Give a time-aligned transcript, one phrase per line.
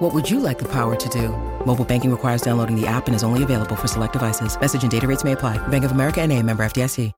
[0.00, 1.28] What would you like the power to do?
[1.66, 4.58] Mobile banking requires downloading the app and is only available for select devices.
[4.58, 5.58] Message and data rates may apply.
[5.68, 7.12] Bank of America and a member FDIC.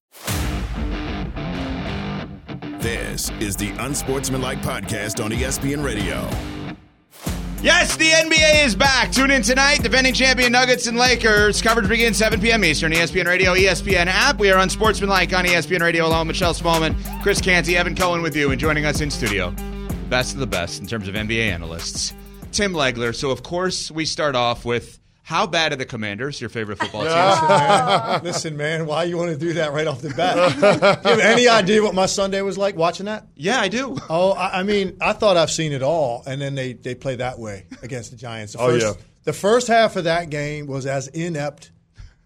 [2.81, 6.29] This is the Unsportsmanlike Podcast on ESPN Radio.
[7.63, 9.13] Yes, the NBA is back.
[9.13, 9.85] Tune in tonight.
[9.85, 11.63] Defending champion Nuggets and Lakers.
[11.63, 12.65] Coverage begins 7 p.m.
[12.65, 12.91] Eastern.
[12.91, 14.41] ESPN Radio, ESPN app.
[14.41, 18.51] We are Unsportsmanlike on ESPN Radio along Michelle Smallman, Chris Canty, Evan Cohen with you,
[18.51, 19.55] and joining us in studio.
[20.09, 22.13] Best of the best in terms of NBA analysts.
[22.53, 23.15] Tim Legler.
[23.15, 27.03] So, of course, we start off with how bad are the Commanders, your favorite football
[27.03, 27.11] team?
[27.13, 28.21] Listen, man.
[28.25, 30.35] Listen, man, why you want to do that right off the bat?
[30.61, 33.27] do you have any idea what my Sunday was like watching that?
[33.37, 33.97] Yeah, I do.
[34.11, 37.17] Oh, I, I mean, I thought I've seen it all, and then they, they play
[37.17, 38.55] that way against the Giants.
[38.55, 38.93] The Oh, first, yeah.
[39.25, 41.71] The first half of that game was as inept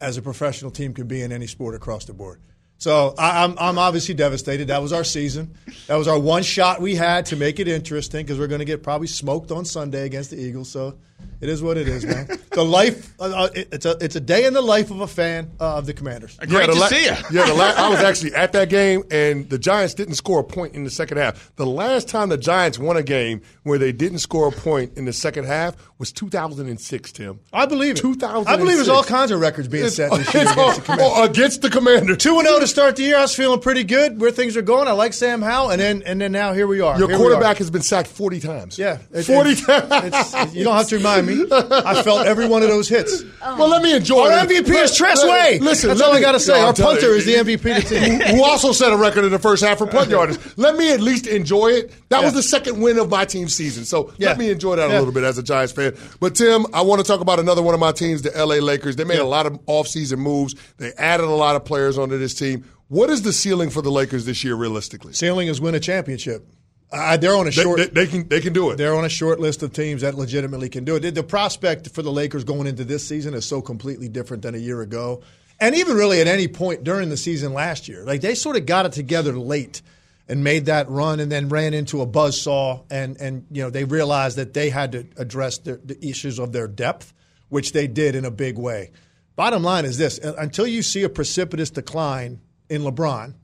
[0.01, 2.41] as a professional team could be in any sport across the board.
[2.79, 4.69] So I, I'm, I'm obviously devastated.
[4.69, 5.55] That was our season.
[5.87, 8.67] That was our one shot we had to make it interesting because we're going to
[8.67, 10.71] get probably smoked on Sunday against the Eagles.
[10.71, 10.97] So
[11.41, 12.29] it is what it is, man.
[12.53, 15.07] the life, uh, uh, it- it's a it's a day in the life of a
[15.07, 16.37] fan uh, of the Commanders.
[16.49, 17.13] Great the to la- see you.
[17.31, 20.45] Yeah, the la- I was actually at that game, and the Giants didn't score a
[20.45, 21.53] point in the second half.
[21.57, 25.05] The last time the Giants won a game where they didn't score a point in
[25.05, 27.41] the second half was 2006, Tim.
[27.53, 28.01] I believe it.
[28.01, 28.49] 2006.
[28.53, 31.09] I believe there's all kinds of records being set this year against all- the Commanders.
[31.17, 32.17] oh, against the Commander.
[32.17, 33.17] Two and zero to start the year.
[33.19, 34.89] I was feeling pretty good where things are going.
[34.89, 36.99] I like Sam Howell, and then and then now here we are.
[36.99, 37.59] Your Here quarterback are.
[37.59, 38.79] has been sacked 40 times.
[38.79, 40.55] yeah, it- 40 times.
[40.55, 41.45] you don't have to me.
[41.51, 43.23] I felt every one of those hits.
[43.43, 43.57] Oh.
[43.59, 44.33] Well, let me enjoy it.
[44.33, 44.65] Our it.
[44.67, 45.59] MVP is Tress Way.
[45.61, 46.61] Listen, that's all I got to say.
[46.61, 48.21] Our punter is the MVP of the team.
[48.37, 50.39] who also set a record in the first half for punt yardage.
[50.57, 51.93] Let me at least enjoy it.
[52.09, 53.85] That was the second win of my team's season.
[53.85, 54.29] So Yeah.
[54.29, 54.97] let me enjoy that Yeah.
[54.97, 55.95] a little bit as a Giants fan.
[56.21, 58.97] But Tim, I want to talk about another one of my teams, the LA Lakers.
[58.97, 59.23] They made Yeah.
[59.23, 60.55] a lot of offseason moves.
[60.79, 62.65] They added a lot of players onto this team.
[62.89, 65.13] What is the ceiling for the Lakers this year realistically?
[65.13, 66.47] Ceiling is win a championship.
[66.93, 67.79] Uh, they're on a short.
[67.79, 68.77] they- they can they can do it.
[68.77, 71.15] They're on a short list of teams that legitimately can do it.
[71.15, 74.59] The- prospect for the Lakers going into this season is so completely different than a
[74.59, 75.23] year ago.
[75.59, 78.05] And even really at any point during the season last year.
[78.05, 79.83] Like they sort of got it together late
[80.29, 83.85] and made that run and then ran into a buzzsaw and, and you know, they
[83.85, 87.13] realized that they had to address the, the issues of their depth,
[87.49, 88.91] which they did in a big way.
[89.35, 93.35] Bottom line is this uh, until you see a precipitous decline in LeBron,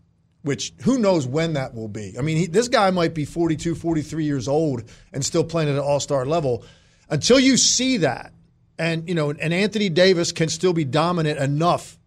[0.42, 2.16] which who knows when that will be.
[2.19, 5.76] I mean, he, this guy might be 42, 43 years old and still playing at
[5.76, 6.64] an all-star level.
[7.08, 8.32] Until you see that,
[8.78, 11.98] and you know, and Anthony Davis can still be dominant enough.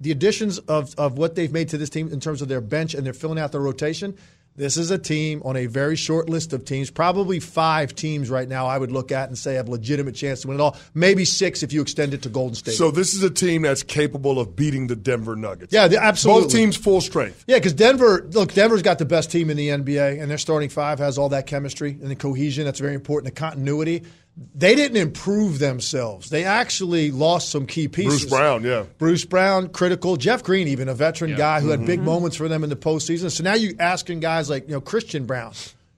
[0.00, 2.94] The additions of of what they've made to this team in terms of their bench
[2.94, 4.16] and they're filling out their rotation.
[4.54, 8.46] This is a team on a very short list of teams, probably five teams right
[8.46, 8.66] now.
[8.66, 10.76] I would look at and say have a legitimate chance to win it all.
[10.92, 12.74] Maybe six if you extend it to Golden State.
[12.74, 15.72] so this is a team that's capable of beating the Denver Nuggets.
[15.72, 16.42] Yeah, absolutely.
[16.42, 17.44] Both teams full strength.
[17.46, 20.68] Yeah, because Denver, look, Denver's got the best team in the NBA, and their starting
[20.68, 22.66] five has all that chemistry and the cohesion.
[22.66, 23.34] That's very important.
[23.34, 24.04] The continuity.
[24.54, 26.30] They didn't improve themselves.
[26.30, 28.20] They actually lost some key pieces.
[28.20, 28.84] Bruce Brown, yeah.
[28.96, 30.16] Bruce Brown, critical.
[30.16, 33.30] Jeff Green, even a veteran guy who had big moments for them in the postseason.
[33.30, 35.52] So now you're asking guys like you know Christian Braun,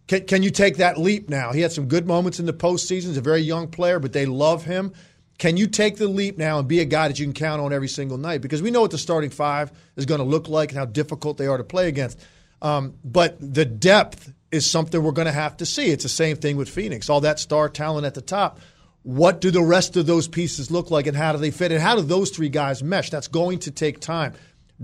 [0.07, 1.53] can, can you take that leap now?
[1.53, 3.07] He had some good moments in the postseason.
[3.07, 4.93] He's a very young player, but they love him.
[5.39, 7.73] Can you take the leap now and be a guy that you can count on
[7.73, 8.41] every single night?
[8.41, 11.39] Because we know what the starting five is going to look like and how difficult
[11.39, 12.21] they are to play against.
[12.63, 15.91] Um, but the depth is something we're going to have to see.
[15.91, 17.11] It's the same thing with Phoenix.
[17.11, 18.61] All that star talent at the top.
[19.03, 21.73] What do the rest of those pieces look like and how do they fit?
[21.73, 23.11] And how do those three guys mesh?
[23.11, 24.33] That's going to take time.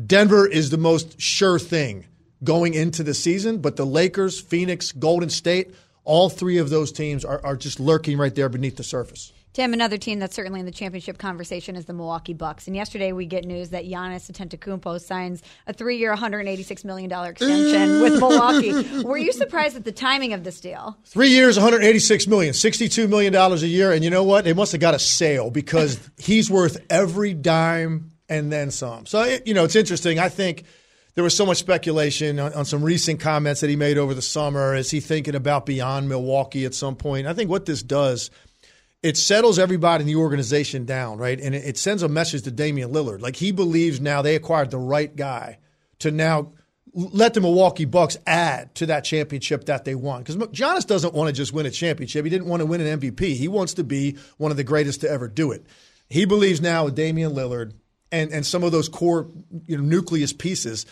[0.07, 2.05] Denver is the most sure thing
[2.43, 7.25] going into the season, but the Lakers, Phoenix, Golden State, all three of those teams
[7.25, 9.33] are, are just lurking right there beneath the surface.
[9.53, 12.69] Tim, another team that's certainly in the championship conversation is the Milwaukee Bucks.
[12.69, 18.21] And yesterday we get news that Giannis Antetokounmpo signs a three-year, $186 million extension with
[18.21, 19.03] Milwaukee.
[19.03, 20.97] Were you surprised at the timing of this deal?
[21.05, 24.45] Three years, $186 million, $62 million a year, and you know what?
[24.45, 29.05] They must have got a sale because he's worth every dime and then some.
[29.07, 30.21] So it, you know, it's interesting.
[30.21, 30.63] I think
[31.17, 34.23] there was so much speculation on, on some recent comments that he made over the
[34.23, 34.77] summer.
[34.77, 37.27] Is he thinking about beyond Milwaukee at some point?
[37.27, 38.31] I think what this does.
[39.03, 41.41] It settles everybody in the organization down, right?
[41.41, 43.23] And it, sends a message to Damian Lillard.
[43.23, 45.59] Like he believes now they acquired the right guy
[46.01, 46.53] to now
[46.93, 50.23] let the Milwaukee Bucks add to that championship that they won.
[50.23, 52.25] Because Giannis doesn't want to just win a championship.
[52.25, 53.37] He didn't want to win an MVP.
[53.37, 55.65] He wants to be one of the greatest to ever do it.
[56.09, 57.73] He believes now with Damian Lillard
[58.13, 59.31] and and some of those core
[59.67, 60.87] you know, nucleus pieces,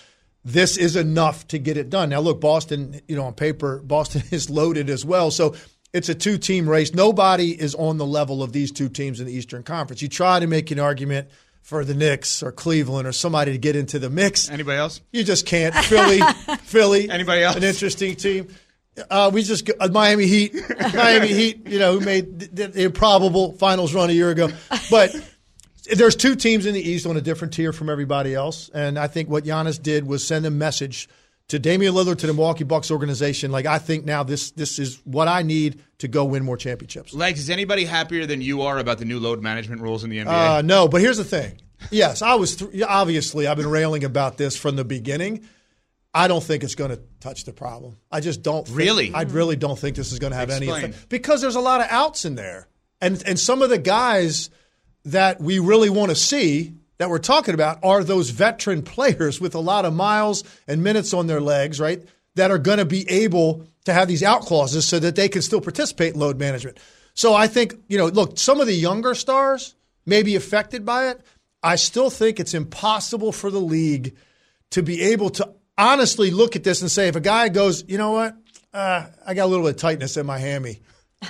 [0.45, 2.11] this is enough to get it done.
[2.11, 5.31] Now, look, Boston, you know, on paper, Boston is loaded as well.
[5.31, 5.55] So
[5.93, 6.95] it's a two team race.
[6.95, 10.03] Nobody is on the level of these two teams in the Eastern Conference.
[10.03, 11.29] You try to make an argument
[11.63, 14.49] for the Knicks or Cleveland or somebody to get into the mix.
[14.51, 15.01] Anybody else?
[15.13, 15.75] You just can't.
[15.75, 16.21] Philly,
[16.63, 17.11] Philly.
[17.11, 17.57] Anybody else?
[17.57, 18.49] An interesting team.
[19.11, 20.55] Uh, we just uh, Miami Heat,
[20.95, 21.69] Miami Heat.
[21.69, 24.49] You know who made the, the improbable finals run a year ago,
[24.91, 25.15] but
[25.95, 29.07] there's two teams in the East on a different tier from everybody else, and I
[29.07, 31.09] think what Giannis did was send a message
[31.49, 33.51] to Damian Lillard to the Milwaukee Bucks organization.
[33.51, 37.13] Like I think now this this is what I need to go win more championships.
[37.15, 40.19] Legs, is anybody happier than you are about the new load management rules in the
[40.19, 40.27] NBA?
[40.59, 41.61] Uh, no, but here's the thing.
[41.91, 45.47] Yes, I was th- obviously I've been railing about this from the beginning.
[46.15, 47.99] I don't think it's going to touch the problem.
[48.11, 48.67] I just don't.
[48.67, 49.15] Think, Really?
[49.15, 51.81] I really don't think this is going to have any effect because there's a lot
[51.81, 52.69] of outs in there,
[53.01, 54.51] and and some of the guys
[55.05, 59.55] that we really want to see that we're talking about are those veteran players with
[59.55, 62.03] a lot of miles and minutes on their legs, right?
[62.35, 65.43] That are going to be able to have these out clauses so that they can
[65.43, 66.79] still participate in load management.
[67.15, 69.75] So I think you know, look, some of the younger stars
[70.07, 71.21] may be affected by it.
[71.63, 74.17] I still think it's impossible for the league
[74.71, 77.99] to be able to honestly look at this and say, if a guy goes, you
[77.99, 78.37] know what,
[78.73, 80.81] uh, I got a little bit of tightness in my hammy.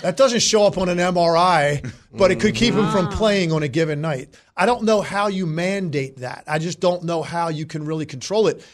[0.02, 3.62] That doesn't show up on an MRI, but it could keep him from playing on
[3.62, 4.34] a given night.
[4.56, 6.44] I don't know how you mandate that.
[6.46, 8.64] I just don't know how you can really control it.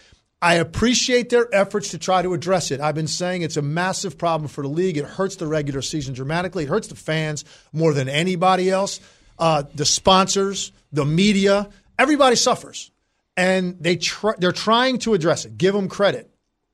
[0.43, 2.81] I appreciate their efforts to try to address it.
[2.81, 4.99] I've been saying it's a massive problem for the league.
[4.99, 6.64] It hurts the regular season dramatically.
[6.64, 9.00] It hurts the fans more than anybody else.
[9.38, 12.90] Uh, the sponsors, the media, everybody suffers,
[13.37, 15.56] and they tr- they're trying to address it.
[15.56, 16.31] Give them credit.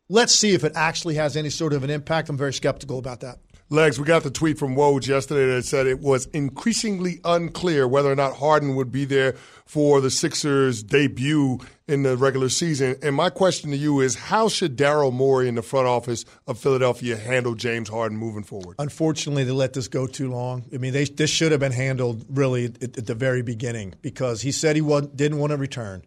[0.08, 2.28] Let's see if it actually has any sort of an impact.
[2.28, 3.38] I'm very skeptical about that.
[3.72, 8.10] Legs, we got the tweet from Woj yesterday that said it was increasingly unclear whether
[8.10, 9.34] or not Harden would be there
[9.64, 12.96] for the Sixers' debut in the regular season.
[13.00, 16.58] And my question to you is how should Daryl Morey in the front office of
[16.58, 18.74] Philadelphia handle James Harden moving forward?
[18.80, 20.64] Unfortunately, they let this go too long.
[20.74, 24.42] I mean, they, this should have been handled really at, at the very beginning because
[24.42, 26.02] he said he didn't want to return.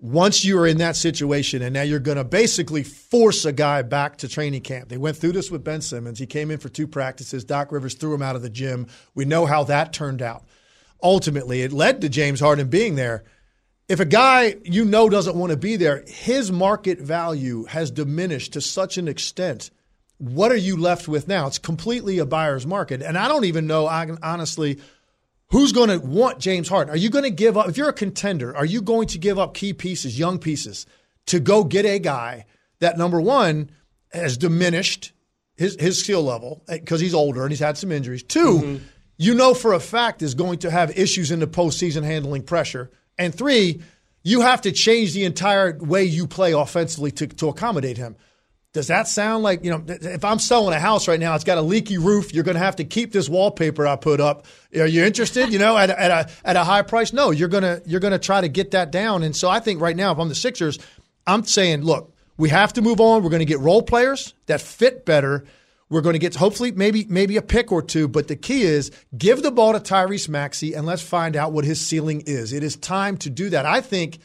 [0.00, 3.82] Once you are in that situation, and now you're going to basically force a guy
[3.82, 4.88] back to training camp.
[4.88, 6.20] They went through this with Ben Simmons.
[6.20, 7.44] He came in for two practices.
[7.44, 8.86] Doc Rivers threw him out of the gym.
[9.16, 10.44] We know how that turned out.
[11.02, 13.24] Ultimately, it led to James Harden being there.
[13.88, 18.52] If a guy you know doesn't want to be there, his market value has diminished
[18.52, 19.70] to such an extent.
[20.18, 21.46] What are you left with now?
[21.46, 23.02] It's completely a buyer's market.
[23.02, 24.78] And I don't even know, honestly,
[25.50, 26.92] who's going to want James Harden?
[26.92, 27.68] Are you going to give up?
[27.68, 30.86] If you're a contender, are you going to give up key pieces, young pieces,
[31.26, 32.46] to go get a guy
[32.80, 33.70] that, number one,
[34.12, 35.12] has diminished
[35.56, 38.22] his, his skill level eh, because he's older and he's had some injuries?
[38.22, 38.84] 2 mm-hmm.
[39.16, 42.90] you know for a fact is going to have issues in the postseason handling pressure.
[43.18, 43.82] And three,
[44.22, 48.16] you have to change the entire way you play offensively to, to accommodate him.
[48.74, 51.56] Does that sound like, you know, if I'm selling a house right now, it's got
[51.56, 54.44] a leaky roof, you're going to have to keep this wallpaper I put up.
[54.78, 57.12] Are you interested, you know, at, a- at a at a high price?
[57.14, 59.22] No, you're going to you're going to try to get that down.
[59.22, 60.78] And so I think right now if I'm the Sixers,
[61.26, 63.22] I'm saying, look, we have to move on.
[63.22, 65.44] We're going to get role players that fit better.
[65.88, 68.90] We're going to get hopefully maybe maybe a pick or two, but the key is
[69.16, 72.52] give the ball to Tyrese Maxey and let's find out what his ceiling is.
[72.52, 73.64] It is time to do that.
[73.64, 74.18] I think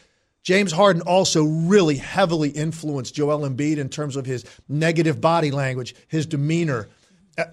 [0.44, 5.96] James Harden also really heavily influenced Joel Embiid in terms of his negative body language,
[6.08, 6.90] his demeanor,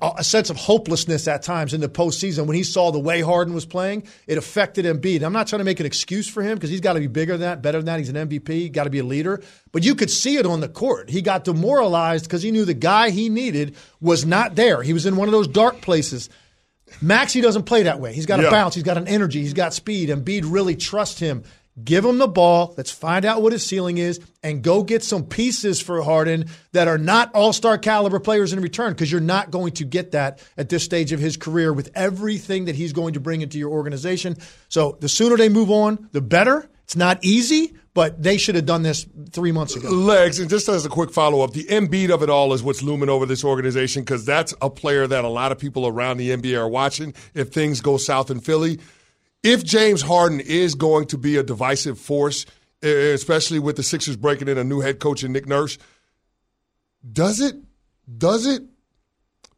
[0.03, 2.47] a, sense of hopelessness at times in the postseason.
[2.47, 5.23] When he saw the way Harden was playing, it affected Embiid.
[5.23, 7.33] I'm not trying to make an excuse for him because he's got to be bigger
[7.33, 7.99] than that, better than that.
[7.99, 9.41] He's an MVP, got to be a leader.
[9.73, 11.09] But you could see it on the court.
[11.09, 14.83] He got demoralized because he knew the guy he needed was not there.
[14.83, 16.29] He was in one of those dark places.
[17.01, 18.13] Maxey doesn't play that way.
[18.13, 18.51] He's got a Yeah.
[18.51, 18.75] bounce.
[18.75, 19.41] He's got an energy.
[19.41, 20.09] He's got speed.
[20.09, 21.45] Embiid really trusts him.
[21.85, 22.75] Give him the ball.
[22.77, 26.89] Let's find out what his ceiling is and go get some pieces for Harden that
[26.89, 30.43] are not all star caliber players in return because you're not going to get that
[30.57, 33.71] at this stage of his career with everything that he's going to bring into your
[33.71, 34.37] organization.
[34.69, 36.69] So the sooner they move on, the better.
[36.85, 39.89] It's not easy, but they should have done this three months ago.
[39.91, 42.83] Legs, and just as a quick follow up, the Embiid of it all is what's
[42.83, 46.31] looming over this organization because that's a player that a lot of people around the
[46.31, 48.81] NBA are watching if things go south in Philly.
[49.43, 52.47] If James Harden is going to be a divisive force,
[52.83, 55.79] especially with the Sixers breaking in a new head coach and Nick Nurse,
[57.11, 57.57] does it
[58.19, 58.63] does it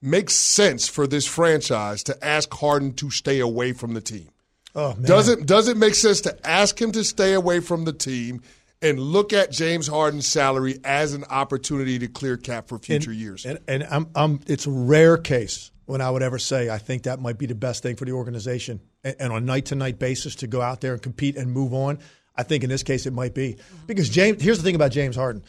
[0.00, 4.28] make sense for this franchise to ask Harden to stay away from the team?
[4.74, 5.02] Oh, man.
[5.02, 8.42] Does it does it make sense to ask him to stay away from the team
[8.80, 13.44] and look at James Harden's salary as an opportunity to clear cap for future years?
[13.46, 17.04] And, and I'm, I'm, it's a rare case when I would ever say I think
[17.04, 18.80] that might be the best thing for the organization.
[19.04, 21.74] And, on a night to night basis to go out there and compete and move
[21.74, 21.98] on.
[22.36, 23.56] I think in this case it might be
[23.86, 24.42] because James.
[24.42, 25.42] Here's the thing about James Harden: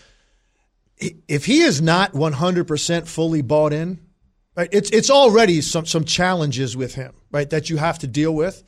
[1.27, 3.99] if he is not 100 percent fully bought in,
[4.55, 4.69] right?
[4.71, 7.49] It's it's already some some challenges with him, right?
[7.49, 8.63] That you have to deal with.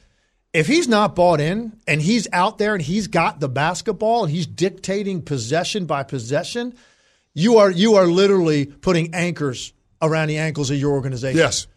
[0.54, 4.32] If he's not bought in and he's out there and he's got the basketball and
[4.32, 6.76] he's dictating possession by possession,
[7.34, 11.38] you are you are literally putting anchors around the ankles of your organization.
[11.38, 11.68] Yes.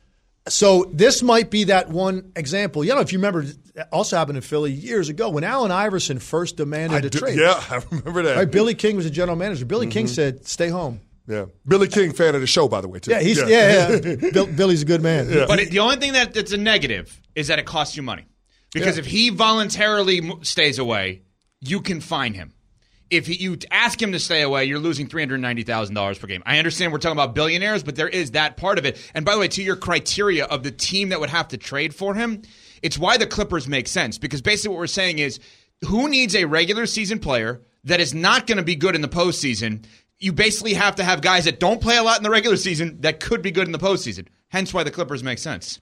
[0.49, 2.85] So this might be that one example.
[2.85, 3.45] You know, if you remember,
[3.93, 7.39] also happened in Philly years ago when Allen Iverson first demanded I a do- trade.
[7.39, 8.37] Yeah, I remember that.
[8.37, 9.65] Right, Billy King was a general manager.
[9.65, 10.15] Billy King mm-hmm.
[10.15, 11.47] said, "Stay home." Yeah.
[11.67, 13.11] Billy King, fan of the show, by the way, too.
[13.11, 14.31] Yeah, he's yeah, yeah.
[14.33, 15.29] Bill, Billy's a good man.
[15.47, 18.25] But it, the only thing that, that's a negative is that it costs you money.
[18.73, 19.01] Because Yeah.
[19.01, 21.23] if he voluntarily stays away,
[21.61, 22.55] you can fine him.
[23.11, 26.27] If you ask him to stay away, you're losing three hundred ninety thousand dollars per
[26.27, 26.43] game.
[26.45, 28.99] I understand we're talking about billionaires, but there is that part of it.
[29.15, 31.95] And by the way, to your criteria of the team that would have to trade
[31.95, 32.43] for him,
[32.83, 34.19] it's why the Clippers make sense.
[34.19, 35.41] Because basically, what we're saying is,
[35.87, 39.09] who needs a regular season player that is not going to be good in the
[39.09, 39.85] postseason?
[40.19, 43.01] You basically have to have guys that don't play a lot in the regular season
[43.03, 44.27] that could be good in the postseason.
[44.49, 45.81] Hence, why the Clippers make sense.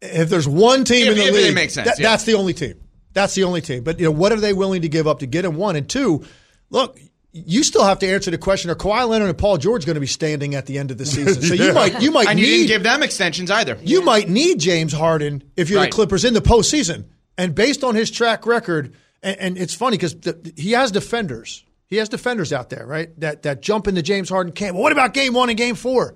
[0.00, 2.10] If there's one team If- in the league, makes sense, that- yeah.
[2.10, 2.80] that's the only team.
[3.12, 3.82] That's the only team.
[3.84, 5.56] But you know, what are they willing to give up to get him?
[5.56, 6.24] One and two.
[6.70, 6.98] Look,
[7.32, 10.00] you still have to answer the question: Are Kawhi Leonard and Paul George going to
[10.00, 11.42] be standing at the end of the season?
[11.42, 13.78] So you might you might And you need didn't give them extensions either.
[13.82, 15.90] you might need James Harden if you're Right.
[15.90, 17.04] the Clippers in the postseason.
[17.38, 20.16] And based on his track record, and, and it's funny because
[20.56, 21.62] he has defenders.
[21.88, 23.10] He has defenders out there, right?
[23.20, 24.74] That that jump into James Harden camp.
[24.74, 26.14] Well, what about game one and game four?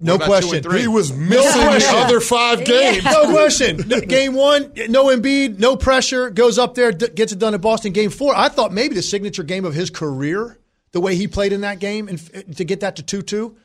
[0.00, 0.62] No question.
[0.62, 0.80] three?
[0.82, 3.04] He was missing the other five games.
[3.04, 3.76] No question.
[3.76, 7.92] Game one, no Embiid, no pressure, goes up there, d- gets it done at Boston.
[7.92, 10.58] Game four, I thought maybe the signature game of his career,
[10.92, 13.56] the way he played in that game, and f- to get that to 2 2.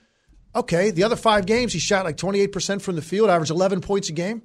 [0.54, 4.10] Okay, the other five games, he shot like 28% from the field, averaged 11 points
[4.10, 4.42] a game.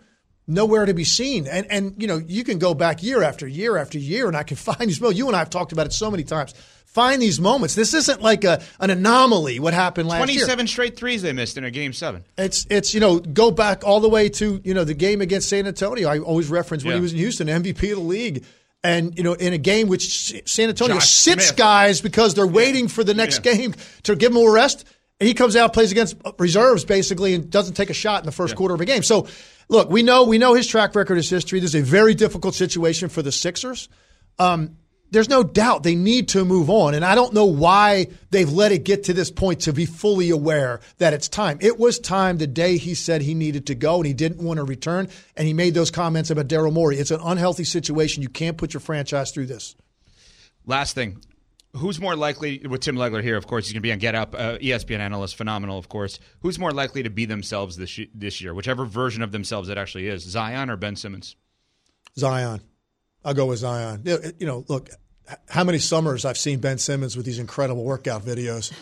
[0.46, 1.48] Nowhere to be seen.
[1.48, 4.44] And, and you know, you can go back year after year after year, and I
[4.44, 5.18] can find these moments.
[5.18, 6.54] You and I have talked about it so many times.
[6.96, 7.74] Find these moments.
[7.74, 10.38] This isn't like a, an anomaly, what happened last year.
[10.46, 12.24] 27 straight threes they missed in a game seven.
[12.38, 15.50] It's it's you know go back all the way to you know the game against
[15.50, 16.08] San Antonio.
[16.08, 16.96] I always reference when Yeah.
[16.96, 18.46] he was in Houston, MVP of the league,
[18.82, 21.56] and you know in a game which San Antonio Josh sits Smith.
[21.58, 23.52] guys because they're waiting for the next Yeah.
[23.52, 23.74] game
[24.04, 24.86] to give him a rest.
[25.20, 28.32] And he comes out, plays against reserves basically, and doesn't take a shot in the
[28.32, 29.02] first quarter of a game.
[29.02, 29.26] So,
[29.68, 31.60] look, we know we know his track record, is history.
[31.60, 33.90] This is a very difficult situation for the Sixers.
[34.38, 34.76] Um,
[35.10, 36.94] there's no doubt they need to move on.
[36.94, 40.30] And I don't know why they've let it get to this point to be fully
[40.30, 41.58] aware that it's time.
[41.60, 44.58] It was time the day he said he needed to go and he didn't want
[44.58, 45.08] to return.
[45.36, 46.98] And he made those comments about Daryl Morey.
[46.98, 48.22] It's an unhealthy situation.
[48.22, 49.76] You can't put your franchise through this.
[50.64, 51.22] Last thing.
[51.72, 54.14] Who's more likely, with Tim Legler here, of course, he's going to be on Get
[54.14, 56.18] Up, uh, ESPN analyst, phenomenal, of course.
[56.40, 60.08] Who's more likely to be themselves this, this year, whichever version of themselves it actually
[60.08, 61.36] is, Zion or Ben Simmons?
[62.18, 62.62] Zion.
[63.26, 64.00] I'll go with Zion.
[64.04, 64.88] You know, You know, look,
[65.48, 68.72] how many summers I've seen Ben Simmons with these incredible workout videos.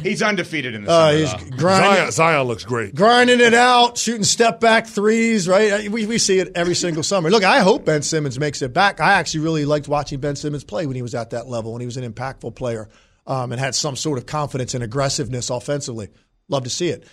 [0.00, 1.56] He's undefeated in the Uh, summer, he's though.
[1.58, 2.94] grinding, Zion, Zion looks great.
[2.94, 5.90] grinding it out, shooting step back threes, right?
[5.90, 7.30] We, we see it every single summer.
[7.30, 8.98] Look, I hope Ben Simmons makes it back.
[8.98, 11.80] I actually really liked watching Ben Simmons play when he was at that level, when
[11.80, 12.88] he was an impactful player
[13.26, 16.08] um, and had some sort of confidence and aggressiveness offensively.
[16.48, 17.04] Love to see it.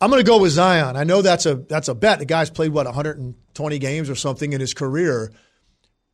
[0.00, 0.96] I'm going to go with Zion.
[0.96, 2.18] I know that's a that's a bet.
[2.18, 5.30] The guy's played what 120 games or something in his career.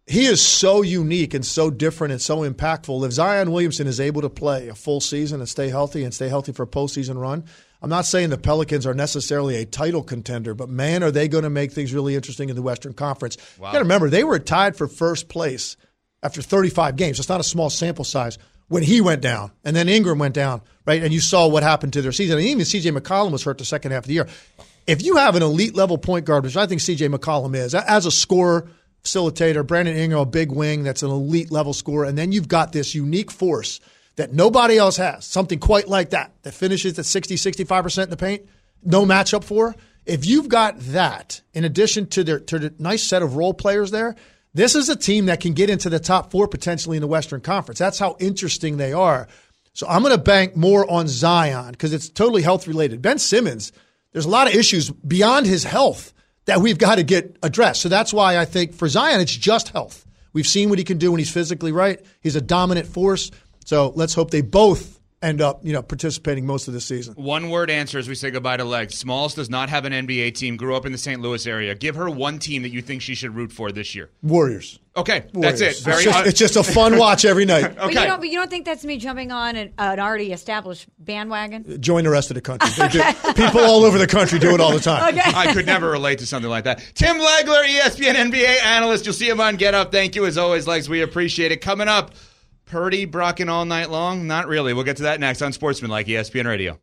[0.09, 3.05] He is so unique and so different and so impactful.
[3.05, 6.29] If Zion Williamson is able to play a full season and stay healthy and stay
[6.29, 7.45] healthy for a postseason run,
[7.83, 11.45] I'm not saying the Pelicans are necessarily a title contender, but man, are they going
[11.45, 13.37] to make things really interesting in the Western Conference.
[13.57, 15.77] You got to remember, they were tied for first place
[16.23, 17.19] after 35 games.
[17.19, 18.39] It's not a small sample size
[18.69, 21.03] when he went down and then Ingram went down, right?
[21.03, 22.39] And you saw what happened to their season.
[22.39, 24.29] And even CJ McCollum was hurt the second half of the year.
[24.87, 28.07] If you have an elite level point guard, which I think CJ McCollum is, as
[28.07, 28.71] a scorer,
[29.05, 32.73] facilitator, Brandon Ingram, a big wing that's an elite level scorer, and then you've got
[32.73, 33.81] this unique force
[34.17, 38.17] that nobody else has, something quite like that, that finishes at 60, 65% in the
[38.17, 38.47] paint,
[38.83, 39.75] no matchup for.
[40.07, 43.91] If you've got that, in addition to their to the nice set of role players
[43.91, 44.17] there,
[44.55, 47.41] this is a team that can get into the top four potentially in the Western
[47.41, 47.79] Conference.
[47.79, 49.29] That's how interesting they are.
[49.75, 53.01] So I'm going to bank more on Zion because it's totally health related.
[53.01, 53.71] Ben Simmons,
[54.13, 56.13] there's a lot of issues beyond his health
[56.49, 57.83] that we've got to get addressed.
[57.83, 60.07] So that's why I think for Zion, it's just health.
[60.33, 62.01] We've seen what he can do when he's physically right.
[62.23, 63.31] He's a dominant force.
[63.67, 67.15] So let's hope they both end up, you know, participating most of the season.
[67.15, 68.97] One word answer as we say goodbye to Legs.
[68.97, 70.57] Smalls does not have an NBA team.
[70.57, 71.21] Grew up in the St.
[71.21, 71.75] Louis area.
[71.75, 74.11] Give her one team that you think she should root for this year.
[74.23, 74.79] Warriors.
[74.97, 75.61] Okay, Warriors.
[75.61, 75.85] that's it.
[75.85, 77.77] Very it's, just, it's just a fun watch every night.
[77.89, 80.87] But, you don't, but you don't think that's me jumping on an, an already established
[80.99, 81.81] bandwagon?
[81.81, 82.69] Join the rest of the country.
[82.77, 85.15] They do- People all over the country do it all the time.
[85.15, 85.31] Okay.
[85.35, 86.83] I could never relate to something like that.
[86.95, 89.07] Tim Legler, ESPN NBA analyst.
[89.07, 89.93] You'll see him on Get Up.
[89.93, 90.89] Thank you as always, Legs.
[90.89, 91.61] We appreciate it.
[91.61, 92.13] Coming up,
[92.69, 94.27] Purdy brocking all night long?
[94.27, 94.75] Not really.
[94.75, 96.79] We'll get to that next on Sportsman like ESPN Radio.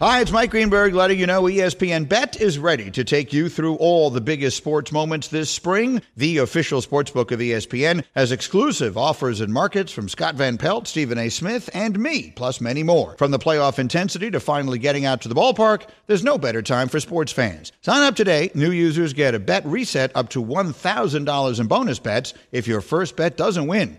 [0.00, 3.74] Hi, it's Mike Greenberg letting you know ESPN Bet is ready to take you through
[3.74, 6.00] all the biggest sports moments this spring.
[6.16, 10.88] The official sportsbook of E ESPN has exclusive offers and markets from Scott Van Pelt,
[10.88, 11.28] Stephen A.
[11.28, 13.14] Smith, and me, plus many more.
[13.18, 16.88] From the playoff intensity to finally getting out to the ballpark, there's no better time
[16.88, 17.70] for sports fans.
[17.82, 18.50] Sign up today.
[18.54, 23.16] New users get a bet reset up to $1,000 in bonus bets if your first
[23.16, 23.98] bet doesn't win.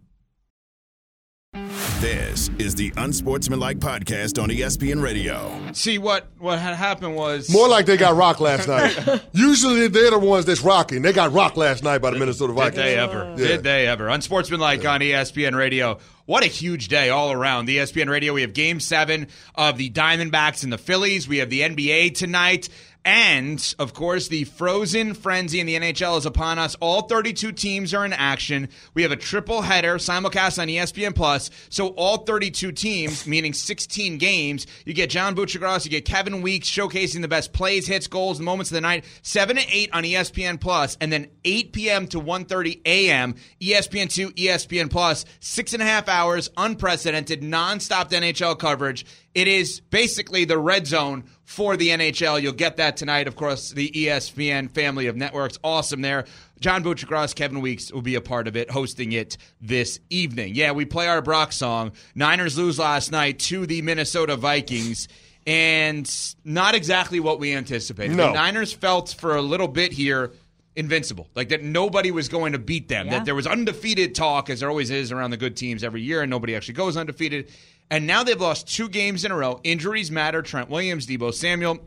[2.01, 5.55] This is the Unsportsmanlike Podcast on ESPN Radio.
[5.73, 7.47] See, what, what had happened was.
[7.53, 9.21] More like they got rocked last night.
[9.33, 11.03] Usually they're the ones that's rocking.
[11.03, 12.75] They got rocked last night by the Minnesota Vikings.
[12.75, 12.95] Did Vikings.
[12.95, 13.29] they ever?
[13.37, 13.47] Yeah.
[13.49, 14.07] Did they ever?
[14.09, 15.99] Unsportsmanlike on E ESPN Radio.
[16.25, 17.65] What a huge day all around.
[17.65, 21.27] The ESPN Radio, we have game seven of the Diamondbacks and the Phillies.
[21.27, 22.69] We have the NBA tonight.
[23.03, 26.75] And, of course, the frozen frenzy in the NHL is upon us.
[26.75, 28.69] All 32 teams are in action.
[28.93, 31.49] We have a triple header simulcast on ESPN Plus.
[31.69, 36.69] So all 32 teams, meaning 16 games, you get John Buccigross, you get Kevin Weekes
[36.69, 39.05] showcasing the best plays, hits, goals, and moments of the night.
[39.23, 42.07] 7 to 8 on ESPN Plus, and then 8 p.m.
[42.07, 43.33] to 1.30 a.m.
[43.59, 45.25] ESPN2, ESPN Plus.
[45.39, 49.07] Six and a half hours, unprecedented, nonstop NHL coverage.
[49.33, 52.41] It is basically the red zone for the NHL.
[52.41, 53.27] You'll get that tonight.
[53.27, 55.57] Of course, the ESPN family of networks.
[55.63, 56.25] Awesome there.
[56.59, 60.53] John Buccigross, Kevin Weekes will be a part of it, hosting it this evening.
[60.53, 61.93] Yeah, we play our Brock song.
[62.13, 65.07] Niners lose last night to the Minnesota Vikings.
[65.47, 66.07] And
[66.43, 68.15] not exactly what we anticipated.
[68.15, 68.27] No.
[68.27, 70.33] The Niners felt for a little bit here
[70.75, 71.29] invincible.
[71.33, 73.07] Like that nobody was going to beat them.
[73.07, 73.13] Yeah.
[73.13, 76.21] That there was undefeated talk, as there always is around the good teams every year,
[76.21, 77.49] and nobody actually goes undefeated.
[77.91, 79.59] And now they've lost two games in a row.
[79.63, 80.41] Injuries matter.
[80.41, 81.77] Trent Williams, Deebo Samuel.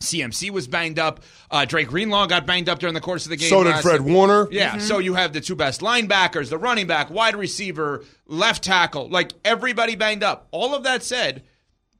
[0.00, 1.20] CMC was banged up.
[1.50, 3.48] Uh, Dre Greenlaw got banged up during the course of the game.
[3.48, 4.48] So did last- Fred Warner.
[4.50, 9.08] Yeah, so you have the two best linebackers, the running back, wide receiver, left tackle,
[9.08, 10.48] like everybody banged up.
[10.50, 11.42] All of that said,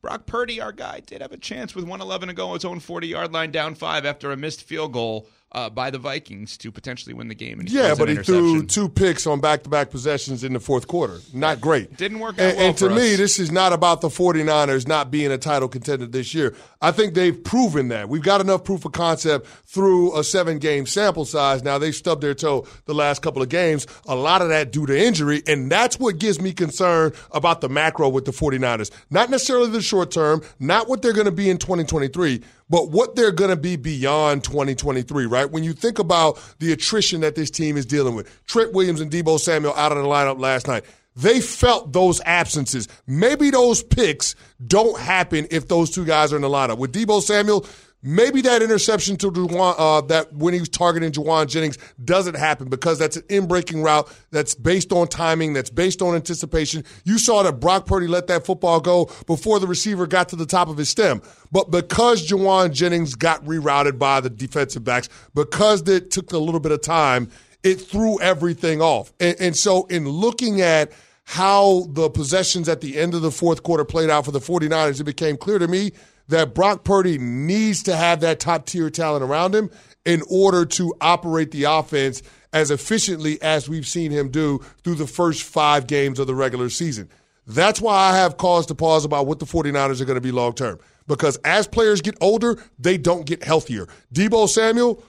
[0.03, 2.81] Brock Purdy, our guy, did have a chance with 111 to go on his own
[2.81, 6.73] 40 yard line down five after a missed field goal uh, by the Vikings to
[6.73, 7.61] potentially win the game.
[7.61, 10.61] And he Yeah, but he threw two picks on back to back possessions in the
[10.61, 11.21] fourth quarter.
[11.33, 11.97] Not great.
[11.97, 15.11] Didn't work out And, well and to me, this is not about the 49ers not
[15.11, 16.55] being a title contender this year.
[16.83, 18.09] I think they've proven that.
[18.09, 21.63] We've got enough proof of concept through a seven game sample size.
[21.63, 24.87] Now, they've stubbed their toe the last couple of games, a lot of that due
[24.87, 25.43] to injury.
[25.47, 28.91] And that's what gives me concern about the macro with the 49ers.
[29.11, 33.15] Not necessarily the short term, not what they're going to be in 2023, but what
[33.15, 35.51] they're going to be beyond 2023, right?
[35.51, 39.11] When you think about the attrition that this team is dealing with, Trent Williams and
[39.11, 40.85] Deebo Samuel out of the lineup last night.
[41.17, 42.89] They felt those absences.
[43.07, 44.35] Maybe those picks
[44.67, 46.79] don't happen if those two guys are in the lineup.
[46.79, 47.67] With Deebo Samuel,
[48.05, 52.69] maybe that interception to Jauan, uh, that when he was targeting Jauan Jennings doesn't happen
[52.69, 56.85] because that's an in-breaking route that's based on timing, that's based on anticipation.
[57.05, 60.47] You saw that Brock Purdy let that football go before the receiver got to the
[60.47, 61.23] top of his stem.
[61.51, 66.61] But because Jauan Jennings got rerouted by the defensive backs, because it took a little
[66.61, 67.31] bit of time,
[67.63, 69.13] it threw everything off.
[69.19, 70.93] And, and so, in looking at
[71.25, 75.01] how the possessions at the end of the fourth quarter played out for the 49ers,
[75.01, 75.93] it became clear to me
[76.29, 79.71] that Brock Purdy needs to have that top tier talent around him
[80.05, 85.07] in order to operate the offense as efficiently as we've seen him do through the
[85.07, 87.11] first five games of the regular season.
[87.47, 90.33] That's why I have cause to pause about what the 49ers are going to be
[90.33, 90.79] long term.
[91.07, 93.87] Because as players get older, they don't get healthier.
[94.15, 95.05] Deebo Samuel,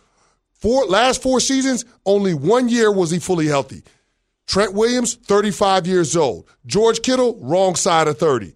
[0.52, 3.84] four last four seasons, only one year was he fully healthy.
[4.48, 6.48] Trent Williams, 35 years old.
[6.66, 8.54] George Kittle, wrong side of 30.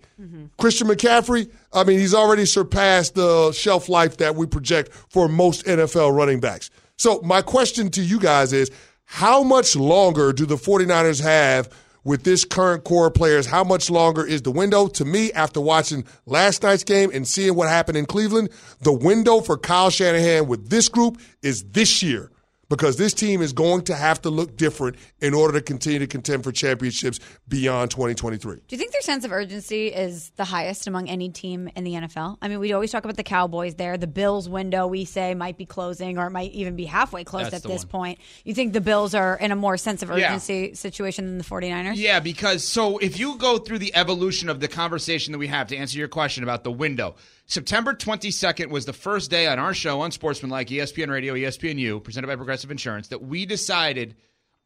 [0.57, 5.65] Christian McCaffrey, I mean, he's already surpassed the shelf life that we project for most
[5.65, 6.69] NFL running backs.
[6.97, 8.69] So, my question to you guys is
[9.05, 11.73] how much longer do the 49ers have
[12.03, 13.45] with this current core of players?
[13.45, 14.87] How much longer is the window?
[14.87, 18.49] To me, after watching last night's game and seeing what happened in Cleveland,
[18.81, 22.29] the window for Kyle Shanahan with this group is this year
[22.69, 26.07] because this team is going to have to look different in order to continue to
[26.07, 28.55] contend for championships beyond 2023.
[28.55, 31.93] Do you think their sense of urgency is the highest among any team in the
[31.93, 32.37] NFL?
[32.41, 33.97] I mean, we always talk about the Cowboys there.
[33.97, 37.51] The Bills window, we say, might be closing or it might even be halfway closed
[37.51, 37.89] That's at this one.
[37.89, 38.19] point.
[38.45, 40.27] You think the Bills are in a more sense of Yeah.
[40.27, 41.95] urgency situation than the 49ers?
[41.97, 45.67] Yeah, because so if you go through the evolution of the conversation that we have
[45.67, 47.15] to answer your question about the window,
[47.49, 52.27] September 22nd was the first day on our show on Sportsmanlike, ESPN Radio, ESPNU, presented
[52.27, 54.15] by Progressive Insurance, that we decided,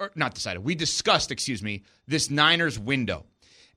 [0.01, 3.23] or not decided, we discussed, excuse me, this Niners window.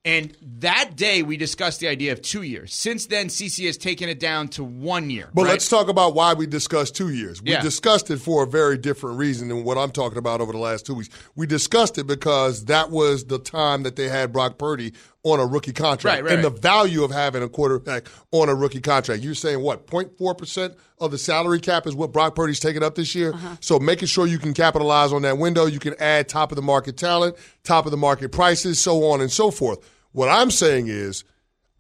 [0.05, 2.75] And that day we discussed the idea of two years.
[2.75, 5.31] Since then, CC has taken it down to one year.
[5.35, 5.51] But right?
[5.51, 7.42] let's talk about why we discussed two years.
[7.42, 7.61] We Yeah.
[7.61, 10.87] discussed it for a very different reason than what I'm talking about over the last
[10.87, 11.11] two weeks.
[11.35, 14.92] We discussed it because that was the time that they had Brock Purdy
[15.27, 16.55] on a rookie contract Right, right, and right.
[16.55, 19.23] the value of having a quarterback on a rookie contract.
[19.23, 23.12] You're saying what, 0.4% of the salary cap is what Brock Purdy's taking up this
[23.15, 23.33] year?
[23.33, 23.57] Uh-huh.
[23.61, 26.62] So making sure you can capitalize on that window, you can add top of the
[26.62, 29.79] market talent, top of the market prices, so on and so forth.
[30.12, 31.25] What I'm saying is,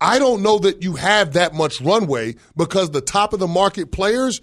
[0.00, 3.92] I don't know that you have that much runway because the top of the market
[3.92, 4.40] players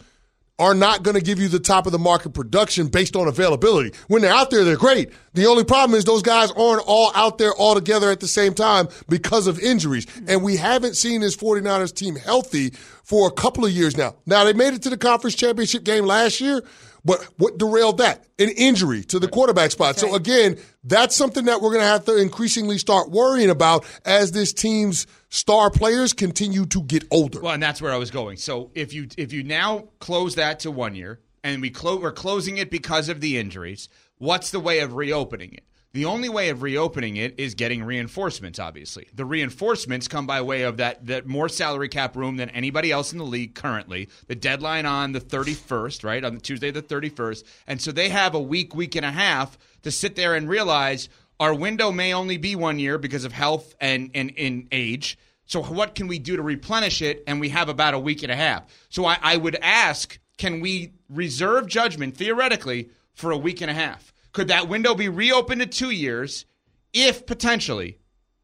[0.59, 3.91] are not going to give you the top of the market production based on availability.
[4.07, 5.11] When they're out there, they're great.
[5.33, 8.53] The only problem is those guys aren't all out there all together at the same
[8.53, 10.07] time because of injuries.
[10.09, 10.25] Hmm.
[10.27, 12.69] And we haven't seen this 49ers team healthy
[13.03, 14.15] for a couple of years now.
[14.27, 16.61] Now, they made it to the conference championship game last year,
[17.03, 18.23] but what derailed that?
[18.37, 19.97] An injury to the quarterback spot.
[19.97, 24.31] So again, that's something that we're going to have to increasingly start worrying about as
[24.31, 27.41] this team's star players continue to get older.
[27.41, 28.37] Well, and that's where I was going.
[28.37, 32.11] So if you if you now close that to one year, and we clo- we're
[32.13, 35.63] closing it because of the injuries, what's the way of reopening it?
[35.91, 38.57] The only way of reopening it is getting reinforcements.
[38.57, 42.91] Obviously, the reinforcements come by way of that that more salary cap room than anybody
[42.91, 44.09] else in the league currently.
[44.27, 47.91] The deadline on the thirty first, right on the Tuesday the thirty first, and so
[47.91, 51.09] they have a week, week and a half to sit there and realize
[51.43, 55.17] our window may only be one year because of health and and in age.
[55.45, 57.21] So what can we do to replenish it?
[57.27, 58.63] And we have about a week and a half.
[58.87, 63.73] So I, I would ask, can we reserve judgment theoretically for a week and a
[63.73, 64.13] half?
[64.31, 66.45] Could that window be reopened to two years
[66.93, 67.99] if potentially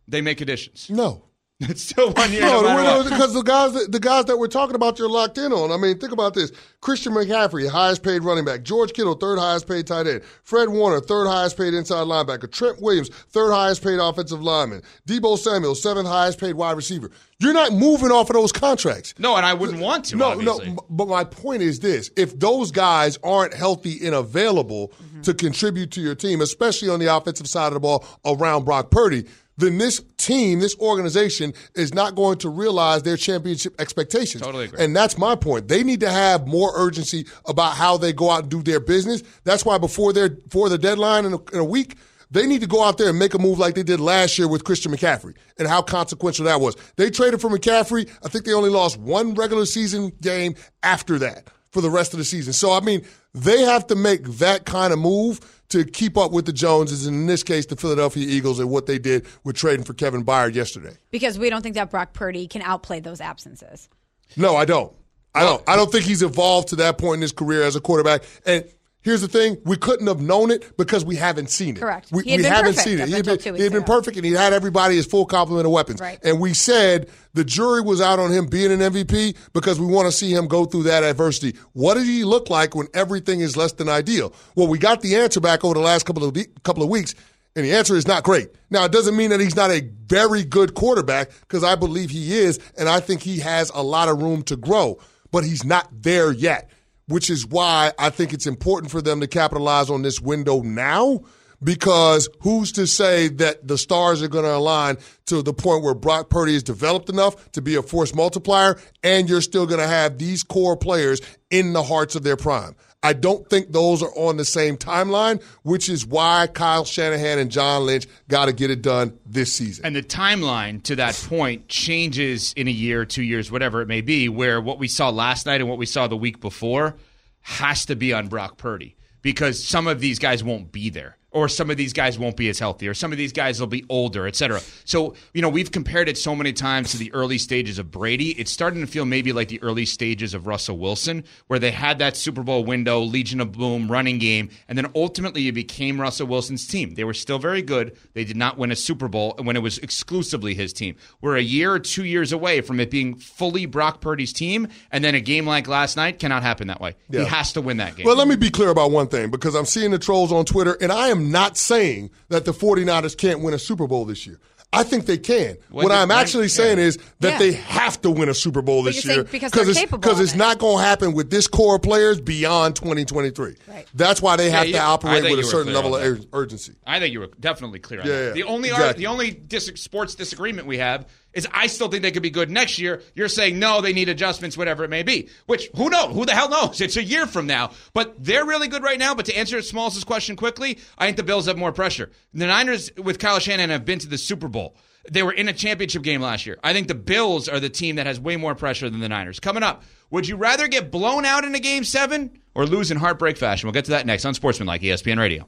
[0.05, 0.89] they make additions?
[0.89, 1.28] No.
[1.61, 2.43] It's still one year.
[2.45, 5.09] Oh, no, no no, because the guys that the guys that we're talking about, you're
[5.09, 5.71] locked in on.
[5.71, 9.67] I mean, think about this: Christian McCaffrey, highest paid running back; George Kittle, third highest
[9.67, 13.99] paid tight end; Fred Warner, third highest paid inside linebacker; Trent Williams, third highest paid
[13.99, 17.11] offensive lineman; Deebo Samuel, seventh highest paid wide receiver.
[17.39, 19.13] You're not moving off of those contracts.
[19.17, 20.15] No, and I wouldn't want to.
[20.15, 20.71] No, obviously.
[20.71, 20.85] no.
[20.89, 25.21] But my point is this: if those guys aren't healthy and available mm-hmm.
[25.21, 28.91] to contribute to your team, especially on the offensive side of the ball around Brock
[28.91, 29.25] Purdy,
[29.59, 34.41] then this team, this organization, is not going to realize their championship expectations.
[34.41, 34.83] Totally agree.
[34.83, 35.67] And that's my point.
[35.67, 39.21] They need to have more urgency about how they go out and do their business.
[39.43, 41.95] That's why before their before the deadline in a, in a week.
[42.31, 44.47] They need to go out there and make a move like they did last year
[44.47, 46.75] with Christian McCaffrey and how consequential that was.
[46.95, 48.07] They traded for McCaffrey.
[48.23, 52.19] I think they only lost one regular season game after that for the rest of
[52.19, 52.53] the season.
[52.53, 56.45] So, I mean, they have to make that kind of move to keep up with
[56.45, 59.85] the Joneses, and in this case, the Philadelphia Eagles, and what they did with trading
[59.85, 60.95] for Kevin Byard yesterday.
[61.11, 63.87] Because we don't think that Brock Purdy can outplay those absences.
[64.35, 64.93] No, I don't.
[65.35, 65.63] I don't.
[65.67, 68.23] I don't think he's evolved to that point in his career as a quarterback.
[68.45, 68.65] And
[69.01, 71.79] here's the thing: we couldn't have known it because we haven't seen it.
[71.79, 72.11] Correct.
[72.11, 73.07] We, we been haven't seen it.
[73.07, 75.71] He had been, he had been perfect, and he had everybody his full complement of
[75.71, 75.99] weapons.
[75.99, 76.19] Right.
[76.23, 80.07] And we said the jury was out on him being an MVP because we want
[80.07, 81.57] to see him go through that adversity.
[81.73, 84.33] What did he look like when everything is less than ideal?
[84.55, 87.15] Well, we got the answer back over the last couple of couple of weeks.
[87.55, 88.49] And the answer is not great.
[88.69, 92.37] Now, it doesn't mean that he's not a very good quarterback because I believe he
[92.37, 94.99] is, and I think he has a lot of room to grow,
[95.31, 96.69] but he's not there yet,
[97.09, 101.21] which is why I think it's important for them to capitalize on this window now
[101.61, 105.93] because who's to say that the stars are going to align to the point where
[105.93, 109.87] Brock Purdy is developed enough to be a force multiplier and you're still going to
[109.87, 112.75] have these core players in the hearts of their prime.
[113.01, 117.49] I don't think those are on the same timeline, which is why Kyle Shanahan and
[117.49, 119.85] John Lynch got to get it done this season.
[119.85, 124.01] And the timeline to that point changes in a year, two years, whatever it may
[124.01, 126.97] be, where what we saw last night and what we saw the week before
[127.41, 131.17] has to be on Brock Purdy because some of these guys won't be there.
[131.31, 133.67] Or some of these guys won't be as healthy, or some of these guys will
[133.67, 134.59] be older, et cetera.
[134.85, 138.29] So, you know, we've compared it so many times to the early stages of Brady.
[138.39, 141.99] It's starting to feel maybe like the early stages of Russell Wilson, where they had
[141.99, 146.27] that Super Bowl window, Legion of Boom, running game, and then ultimately it became Russell
[146.27, 146.95] Wilson's team.
[146.95, 147.95] They were still very good.
[148.13, 150.95] They did not win a Super Bowl when it was exclusively his team.
[151.21, 155.03] We're a year or two years away from it being fully Brock Purdy's team, and
[155.03, 156.95] then a game like last night cannot happen that way.
[157.09, 157.21] Yeah.
[157.21, 158.05] He has to win that game.
[158.05, 160.77] Well, let me be clear about one thing because I'm seeing the trolls on Twitter,
[160.81, 164.39] and I am not saying that the 49ers can't win a Super Bowl this year.
[164.71, 165.57] I think they can.
[165.71, 166.83] When what I'm when- actually saying yeah.
[166.83, 167.37] is that Yeah.
[167.39, 170.37] they have to win a Super Bowl this year because it's, capable because it's it.
[170.37, 173.55] not going to happen with this core of players beyond 2023.
[173.67, 173.87] Right.
[173.95, 176.73] That's why they have you- to operate with a certain level of urgency.
[176.85, 178.25] I think you were definitely clear on Yeah, that.
[178.27, 178.31] yeah.
[178.33, 179.03] The only Exactly.
[179.03, 182.49] the only dis- sports disagreement we have is I still think they could be good
[182.49, 183.01] next year.
[183.13, 185.29] You're saying no, they need adjustments, whatever it may be.
[185.45, 186.13] Which who knows?
[186.13, 186.81] Who the hell knows?
[186.81, 187.71] It's a year from now.
[187.93, 189.15] But they're really good right now.
[189.15, 192.11] But to answer Smalls' question quickly, I think the Bills have more pressure.
[192.33, 194.75] The Niners with Kyle Shanahan have been to the Super Bowl.
[195.09, 196.59] They were in a championship game last year.
[196.63, 199.39] I think the Bills are the team that has way more pressure than the Niners.
[199.39, 202.97] Coming up, would you rather get blown out in a game seven or lose in
[202.97, 203.67] heartbreak fashion?
[203.67, 205.47] We'll get to that next on Sportsman Like ESPN Radio.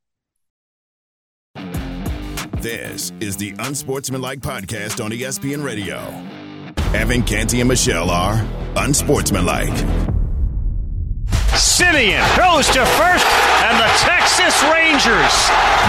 [2.61, 5.97] This is the Unsportsmanlike Podcast on ESPN Radio.
[6.93, 8.45] Evan Canty and Michelle are
[8.75, 10.20] unsportsmanlike.
[11.55, 13.27] Semien goes to first,
[13.67, 15.35] and the Texas Rangers,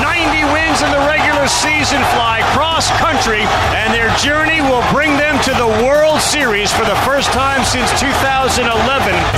[0.03, 3.47] 90 wins in the regular season, fly cross country,
[3.79, 7.89] and their journey will bring them to the World Series for the first time since
[8.01, 8.59] 2011.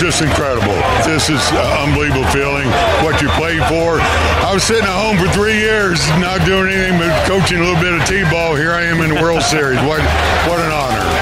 [0.00, 0.72] Just incredible.
[1.04, 2.68] This is an unbelievable feeling.
[3.04, 4.00] What you played for.
[4.00, 7.80] I was sitting at home for three years, not doing anything but coaching a little
[7.80, 8.56] bit of t-ball.
[8.56, 9.78] Here I am in the World Series.
[9.84, 10.00] What,
[10.48, 11.13] what an honor.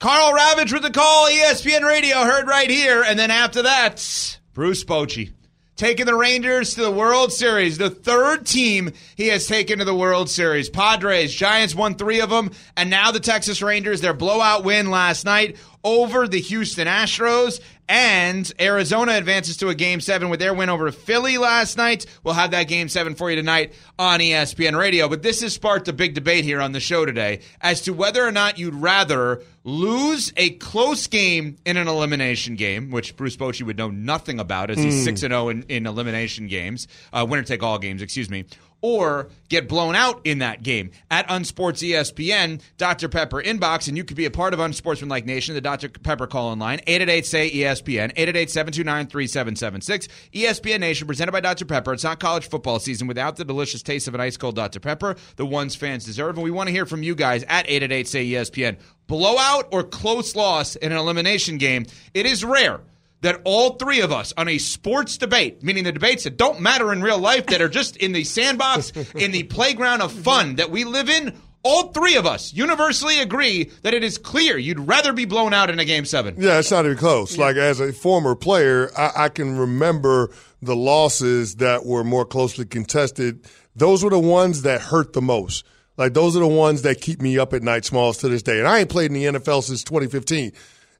[0.00, 3.02] Karl Ravech with the call, ESPN Radio, heard right here.
[3.02, 5.32] And then after that, Bruce Bochy
[5.76, 7.76] taking the Rangers to the World Series.
[7.76, 10.70] The third team he has taken to the World Series.
[10.70, 12.50] Padres, Giants won three of them.
[12.78, 17.60] And now the Texas Rangers, their blowout win last night over the Houston Astros.
[17.88, 22.06] And Arizona advances to a game seven with their win over Philly last night.
[22.22, 25.08] We'll have that game seven for you tonight on ESPN Radio.
[25.08, 28.24] But this has sparked a big debate here on the show today as to whether
[28.24, 33.62] or not you'd rather lose a close game in an elimination game, which Bruce Bochy
[33.62, 37.62] would know nothing about as he's 6 0 in, in elimination games, uh, winner take
[37.62, 38.44] all games, excuse me,
[38.82, 40.90] or get blown out in that game.
[41.10, 43.08] At Unsports ESPN, Dr.
[43.08, 45.88] Pepper inbox, and you could be a part of Unsportsmanlike Nation, the Dr.
[45.88, 50.08] Pepper call in line, 888 say ESPN, 888 729 3776.
[50.32, 51.64] ESPN Nation presented by Dr.
[51.64, 51.92] Pepper.
[51.92, 54.80] It's not college football season without the delicious taste of an ice cold Dr.
[54.80, 56.36] Pepper, the ones fans deserve.
[56.36, 58.78] And we want to hear from you guys at 888 say ESPN.
[59.06, 61.84] Blowout or close loss in an elimination game.
[62.14, 62.80] It is rare
[63.22, 66.92] that all three of us on a sports debate, meaning the debates that don't matter
[66.92, 70.70] in real life, that are just in the sandbox, in the playground of fun that
[70.70, 75.12] we live in, all three of us universally agree that it is clear you'd rather
[75.12, 76.34] be blown out in a game seven.
[76.38, 77.36] Yeah, it's not even close.
[77.36, 80.30] Like as a former player, I, I can remember
[80.62, 83.46] the losses that were more closely contested.
[83.76, 85.66] Those were the ones that hurt the most.
[85.98, 88.58] Like those are the ones that keep me up at night, Smalls, to this day.
[88.58, 90.52] And I ain't played in the NFL since 2015.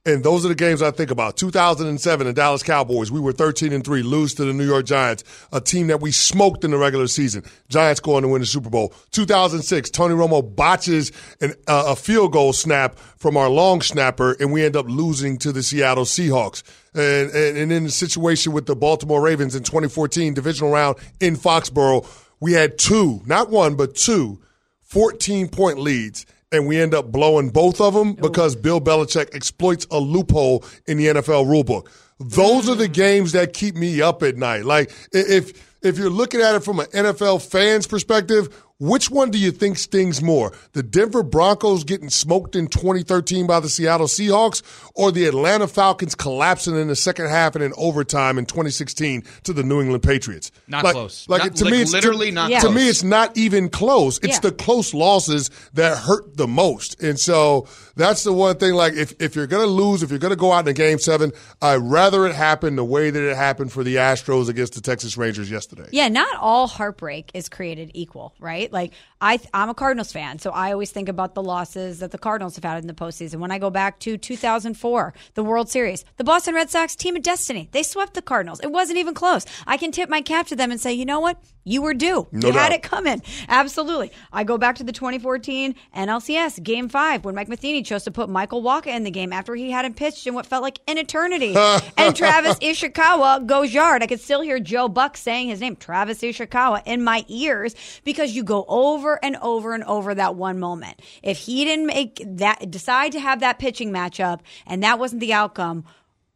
[0.07, 1.37] And those are the games I think about.
[1.37, 5.25] 2007, the Dallas Cowboys, we were 13 and 3, lose to the New York Giants,
[5.53, 7.45] a team that we smoked in the regular season.
[7.69, 8.95] Giants going to win the Super Bowl.
[9.11, 14.53] 2006, Tony Romo botches an, uh, a field goal snap from our long snapper, and
[14.53, 16.63] we end up losing to the Seattle Seahawks.
[16.95, 21.37] And, and, and in the situation with the Baltimore Ravens in 2014, divisional round in
[21.37, 22.07] Foxborough,
[22.41, 24.41] we had two, not one, but two
[24.83, 29.87] 14 point leads and we end up blowing both of them because Bill Belichick exploits
[29.91, 31.89] a loophole in the NFL rulebook.
[32.19, 32.93] Those are the mm.
[32.93, 34.65] games that keep me up at night.
[34.65, 39.39] Like if if you're looking at it from an NFL fan's perspective, which one do
[39.39, 40.53] you think stings more?
[40.73, 44.63] The Denver Broncos getting smoked in 2013 by the Seattle Seahawks
[44.95, 49.53] or the Atlanta Falcons collapsing in the second half and in overtime in 2016 to
[49.53, 50.51] the New England Patriots?
[50.67, 51.29] Not like, close.
[51.29, 52.75] Like Not- to like me it's literally to, not To close.
[52.75, 54.19] me it's not even close.
[54.23, 54.41] It's Yeah.
[54.41, 57.01] the close losses that hurt the most.
[57.03, 60.19] And so that's the one thing like if if you're going to lose, if you're
[60.19, 63.23] going to go out in a game 7, I'd rather it happen the way that
[63.23, 65.87] it happened for the Astros against the Texas Rangers yesterday.
[65.93, 68.70] Yeah, not all heartbreak is created equal, right?
[68.73, 72.19] Like I, I'm a Cardinals fan, so I always think about the losses that the
[72.19, 73.37] Cardinals have had in the postseason.
[73.37, 77.23] When I go back to 2004, the World Series, the Boston Red Sox team of
[77.23, 78.61] destiny, they swept the Cardinals.
[78.61, 79.45] It wasn't even close.
[79.67, 81.39] I can tip my cap to them and say, you know what?
[81.65, 82.27] You were due.
[82.33, 83.23] No you had it coming.
[83.49, 84.11] Absolutely.
[84.33, 88.31] I go back to the 2014 NLCS Game Five when Mike Matheny chose to put
[88.31, 91.55] Michael Wacha in the game after he hadn't pitched in what felt like an eternity,
[91.99, 94.03] and Travis Ishikawa goes yard.
[94.03, 98.35] I could still hear Joe Buck saying his name, Travis Ishikawa, in my ears because
[98.35, 101.01] you go over and over and over that one moment.
[101.23, 105.33] If he didn't make that, decide to have that pitching matchup, and that wasn't the
[105.33, 105.85] outcome.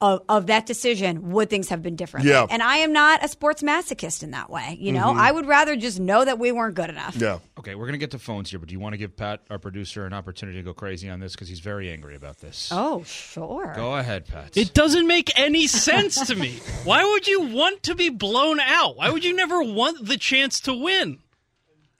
[0.00, 2.26] Of, of that decision, would things have been different?
[2.26, 2.46] Yeah.
[2.50, 4.76] And I am not a sports masochist in that way.
[4.78, 5.16] You know, Mhm.
[5.18, 7.16] I would rather just know that we weren't good enough.
[7.16, 7.38] Yeah.
[7.58, 9.58] Okay, we're gonna get to phones here, but do you want to give Pat, our
[9.58, 12.68] producer, an opportunity to go crazy on this because he's very angry about this?
[12.70, 13.72] Oh, sure.
[13.76, 14.54] Go ahead, Pat.
[14.56, 16.58] It doesn't make any sense to me.
[16.82, 18.96] Why would you want to be blown out?
[18.98, 21.20] Why would you never want the chance to win?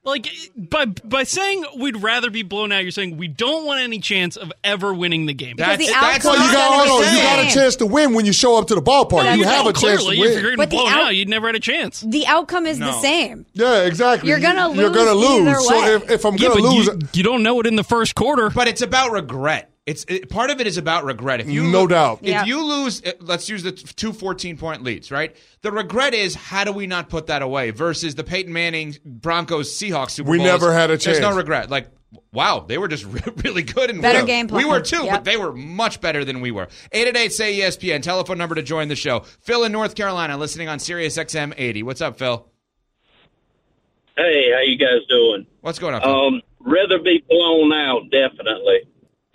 [0.05, 4.01] Like by by saying we'd rather be blown out, you're saying we don't want any
[4.01, 5.57] chance of ever winning the game.
[5.57, 8.13] Because the Well, outcome you got, gonna hold on, you got a chance to win
[8.13, 9.25] when you show up to the ballpark.
[9.25, 10.33] Yeah, you you have know, a chance clearly, to win.
[10.33, 12.01] If you're But getting the blown out- out, you'd never had a chance.
[12.03, 13.47] The outcome is the same.
[13.55, 14.29] Yeah, exactly.
[14.29, 15.69] You're gonna You're gonna lose lose.
[15.69, 18.15] So if, if I'm Yeah, gonna lose, you, you don't know it in the first
[18.15, 18.51] quarter.
[18.51, 19.71] But it's about regret.
[19.87, 21.41] It's it, part of it is about regret.
[21.41, 22.21] If you No lo- doubt.
[22.23, 22.45] If Yeah.
[22.47, 25.37] you lose, uh, let's use the t- two 14 point leads, right?
[25.61, 27.71] The regret is how do we not put that away?
[27.71, 30.47] Versus the Peyton Manning Broncos Seahawks Super We Bowls.
[30.49, 31.19] never had a chance.
[31.19, 31.69] There's no regret.
[31.71, 31.89] Like
[32.33, 35.11] wow, they were just re- really good and Better we, game We were too, Yep.
[35.11, 36.69] but they were much better than we were.
[36.93, 39.21] Eight eight eight say ESPN telephone number to join the show.
[39.43, 41.83] Phil in North Carolina listening on Sirius XM 80.
[41.83, 42.47] What's up, Phil?
[44.17, 45.47] Hey, how you guys doing?
[45.61, 46.01] What's going on?
[46.01, 46.11] Phil?
[46.11, 48.81] Um, rather be blown out, definitely.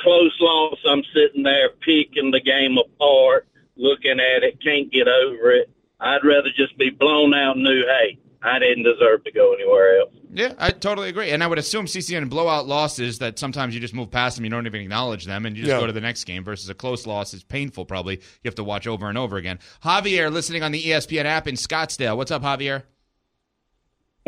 [0.02, 5.52] Close loss, I'm sitting there picking the game apart, looking at it, can't get over
[5.52, 5.70] it.
[6.00, 10.00] I'd rather just be blown out and knew, hey, I didn't deserve to go anywhere
[10.00, 10.14] else.
[10.32, 11.32] Yeah, I totally agree.
[11.32, 14.52] And I would assume CCN blowout losses that sometimes you just move past them, you
[14.52, 15.82] don't even acknowledge them, and you just Yeah.
[15.82, 18.16] go to the next game versus a close loss is painful, probably.
[18.16, 19.60] You have to watch over and over again.
[19.84, 22.16] Javier, listening on the ESPN app in Scottsdale.
[22.16, 22.84] What's up, Javier?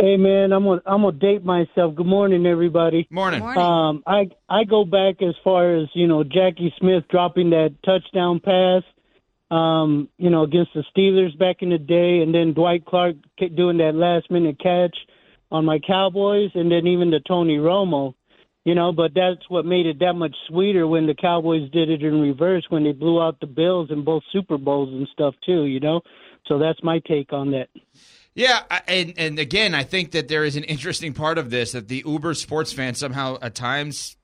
[0.01, 1.93] Hey man, I'm gonna I'm gonna date myself.
[1.93, 3.07] Good morning, everybody.
[3.39, 3.61] Morning.
[3.63, 8.39] Um, I I go back as far as you know Jackie Smith dropping that touchdown
[8.39, 8.81] pass,
[9.55, 13.49] um, you know against the Steelers back in the day, and then Dwight Clark ca-
[13.49, 14.97] doing that last minute catch
[15.51, 18.15] on my Cowboys, and then even the Tony Romo,
[18.65, 18.91] you know.
[18.91, 22.65] But that's what made it that much sweeter when the Cowboys did it in reverse
[22.69, 26.01] when they blew out the Bills in both Super Bowls and stuff too, you know.
[26.47, 27.69] So that's my take on that.
[28.33, 31.89] Yeah, and and again, I think that there is an interesting part of this that
[31.89, 34.15] the Uber sports fan somehow at times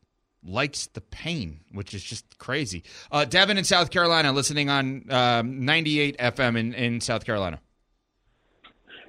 [0.45, 2.83] likes the pain, which is just crazy.
[3.11, 7.59] Uh, Devin in South Carolina, listening on um, 98 FM in, in South Carolina.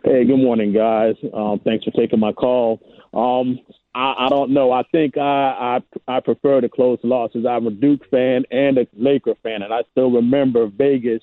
[0.05, 1.15] Hey, good morning, guys.
[1.33, 2.81] Um, thanks for taking my call.
[3.13, 3.61] Um,
[3.95, 4.73] I, I don't know.
[4.73, 7.47] I think I, I I prefer the close losses.
[7.49, 11.23] I'm a Duke fan and a Laker fan, and I still remember Vegas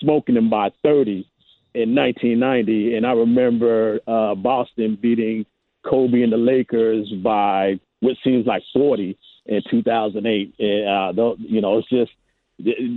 [0.00, 1.26] smoking them by 30
[1.76, 5.46] in 1990, and I remember uh, Boston beating
[5.88, 10.54] Kobe and the Lakers by what seems like 40 in 2008.
[10.58, 12.10] And, uh, tho- you know, it's just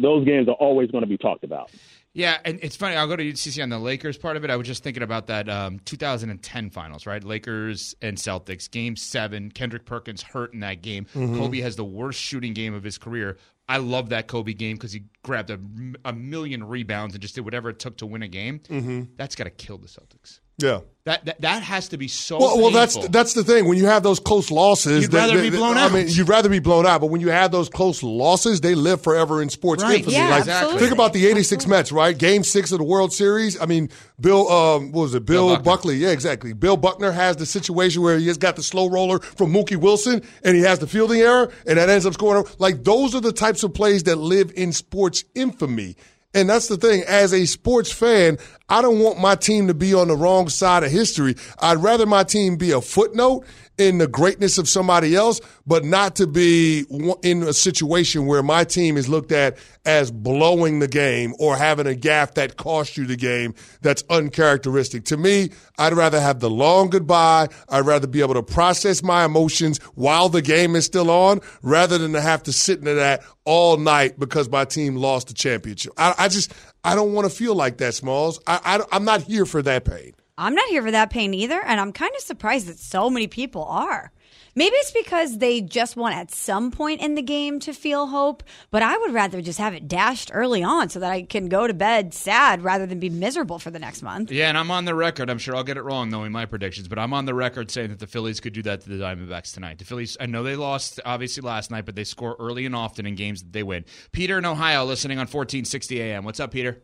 [0.02, 1.70] those games are always going to be talked about.
[2.14, 2.96] Yeah, and it's funny.
[2.96, 4.50] I'll go to UCC on the Lakers part of it.
[4.50, 7.24] I was just thinking about that um, 2010 finals, right?
[7.24, 9.52] Lakers and Celtics, game seven.
[9.52, 11.06] Kendrick Perkins hurt in that game.
[11.14, 11.38] Mhm.
[11.38, 13.38] Kobe has the worst shooting game of his career.
[13.70, 15.60] I love that Kobe game because he grabbed a,
[16.04, 18.60] a million rebounds and just did whatever it took to win a game.
[18.62, 19.10] Mhm.
[19.16, 20.40] That's got to kill the Celtics.
[20.62, 20.80] Yeah.
[21.06, 22.38] That, that that has to be so.
[22.38, 23.68] Well, well, that's that's the thing.
[23.68, 25.94] When you have those close losses, You'd rather be blown I out.
[25.94, 27.02] mean, you'd rather be blown out.
[27.02, 30.00] But when you have those close losses, they live forever in sports Right.
[30.00, 30.18] infamy.
[30.18, 30.80] Yeah, like, absolutely.
[30.82, 32.16] think about the '86 Mets, right?
[32.16, 33.60] Game six of the World Series.
[33.60, 33.90] I mean,
[34.20, 35.26] Bill, um, what was it?
[35.26, 35.64] Bill, Bill Buckner.
[35.64, 35.96] Buckley.
[35.96, 36.54] Yeah, exactly.
[36.54, 40.22] Bill Buckner has the situation where he has got the slow roller from Mookie Wilson,
[40.44, 42.44] and he has the fielding error, and that ends up scoring.
[42.60, 45.96] Like those are the types of plays that live in sports infamy.
[46.32, 47.04] And that's the thing.
[47.08, 48.38] As a sports fan,
[48.70, 51.36] I don't want my team to be on the wrong side of history.
[51.60, 53.46] I'd rather my team be a footnote
[53.80, 56.86] in the greatness of somebody else, but not to be
[57.24, 61.88] in a situation where my team is looked at as blowing the game or having
[61.88, 65.06] a gaff that cost you the game that's uncharacteristic.
[65.06, 67.48] To me, I'd rather have the long goodbye.
[67.70, 71.98] I'd rather be able to process my emotions while the game is still on rather
[71.98, 75.94] than to have to sit into that all night because my team lost the championship.
[75.98, 76.54] I, I just,
[76.84, 78.40] I don't want to feel like that, Smalls.
[78.48, 80.14] I, I, I'm not here for that pain.
[80.38, 83.28] I'm not here for that pain either, and I'm kind of surprised that so many
[83.28, 84.12] people are.
[84.60, 88.44] Maybe it's because they just want at some point in the game to feel hope,
[88.72, 91.66] but I would rather just have it dashed early on so that I can go
[91.66, 94.34] to bed sad rather than be miserable for the next month.
[94.34, 95.30] Yeah, and I'm on the record.
[95.30, 97.92] I'm sure I'll get it wrong knowing my predictions, but I'm on the record saying
[97.92, 99.78] that the Phillies could do that to the Diamondbacks tonight.
[99.78, 103.06] The Phillies, I know they lost obviously last night, but they score early and often
[103.06, 103.86] in games that they win.
[104.12, 106.26] Peter in Ohio, listening on 1460 AM.
[106.26, 106.84] What's up, Peter?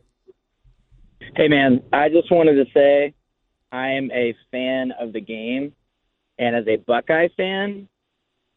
[1.35, 3.13] Hey, man, I just wanted to say
[3.73, 5.73] I am a fan of the game.
[6.37, 7.87] And as a Buckeye fan,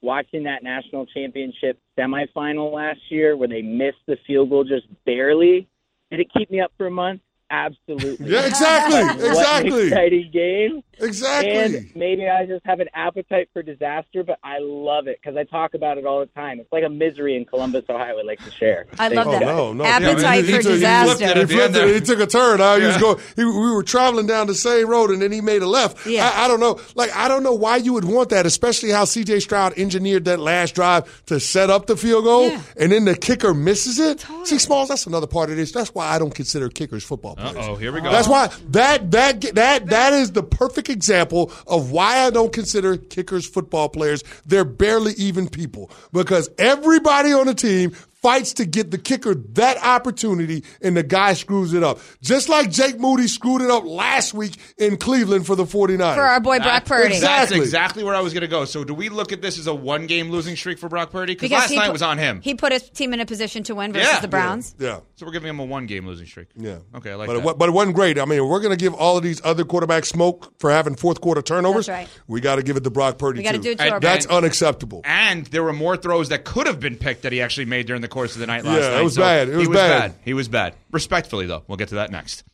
[0.01, 5.69] watching that national championship semifinal last year where they missed the field goal just barely,
[6.11, 7.21] did it keep me up for a month?
[7.51, 8.31] Absolutely.
[8.31, 9.87] Yeah, exactly, exactly.
[9.89, 10.83] exciting game.
[11.01, 11.53] Exactly.
[11.53, 15.45] And maybe I just have an appetite for disaster, but I love it because I
[15.45, 16.59] talk about it all the time.
[16.59, 18.19] It's like a misery in Columbus, Ohio.
[18.19, 18.87] I like to share.
[18.99, 19.47] I love Thank that.
[19.47, 19.49] you.
[19.49, 19.85] Oh, no.
[19.85, 21.15] Appetite He for took- he disaster.
[21.17, 21.49] flipped it.
[21.51, 21.95] He, flipped it.
[21.95, 22.59] He took a turn.
[22.59, 22.77] Huh?
[22.81, 23.19] He was going.
[23.37, 26.05] He, we were traveling down the same road, and then he made a left.
[26.05, 26.29] Yeah.
[26.35, 26.81] I, I don't know.
[26.97, 29.39] Like I don't know why you would want that, especially how C.J.
[29.41, 32.61] Stroud engineered that last drive to set up the field goal, Yeah.
[32.77, 34.27] and then the kicker misses it.
[34.45, 35.71] See, Smalls, that's another part of this.
[35.71, 38.11] That's why I don't consider kickers football Uh-oh, here we go.
[38.11, 42.97] That's why that that that that is the perfect example of why I don't consider
[42.97, 44.25] kickers football players.
[44.45, 49.77] They're barely even people because everybody on the team fights to get the kicker that
[49.85, 52.01] opportunity and the guy screws it up.
[52.23, 56.15] Just like Jake Moody screwed it up last week in Cleveland for the 49ers.
[56.15, 57.19] For our boy Brock Purdy.
[57.21, 57.59] That's Exactly.
[57.59, 58.65] exactly where I was going to go.
[58.65, 61.35] So, do we look at this as a one game losing streak for Brock Purdy?
[61.35, 62.41] Because last he night put- was on him.
[62.43, 64.21] He put his team in a position to win versus Yeah.
[64.21, 64.75] the Browns.
[64.79, 65.01] Yeah.
[65.17, 66.49] So, we're giving him a one game losing streak.
[66.57, 66.79] Yeah.
[66.97, 67.49] Okay, I like but that.
[67.49, 68.19] It, but it wasn't great.
[68.19, 71.21] I mean, we're going to give all of these other quarterbacks smoke for having fourth
[71.21, 71.87] quarter turnovers.
[71.87, 72.09] That's right.
[72.27, 73.39] We got to give it to Brock Purdy.
[73.41, 73.63] We gotta too.
[73.63, 74.39] do it to our That's Brock.
[74.39, 75.03] unacceptable.
[75.05, 78.03] And there were more throws that could have been picked that he actually made during
[78.03, 79.49] the course of the night last Yeah, it was So bad.
[79.49, 80.15] It he was bad.
[80.25, 80.75] He was bad.
[80.91, 81.63] Respectfully, though.
[81.67, 82.45] We'll get to that next.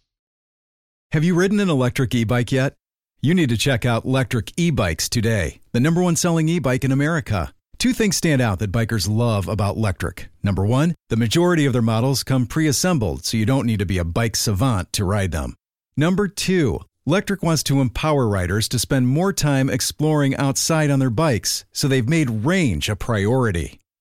[1.13, 2.75] Have you ridden an electric e bike yet?
[3.21, 6.85] You need to check out Lectric E Bikes today, the number one selling e bike
[6.85, 7.55] in America.
[7.79, 10.27] Two things stand out that bikers love about Lectric.
[10.43, 13.87] Number one, the majority of their models come pre assembled, so you don't need to
[13.87, 15.55] be a bike savant to ride them.
[15.97, 21.11] Number two, Lectric wants to empower riders to spend more time exploring outside on their
[21.11, 23.81] bikes, so they've made range a priority.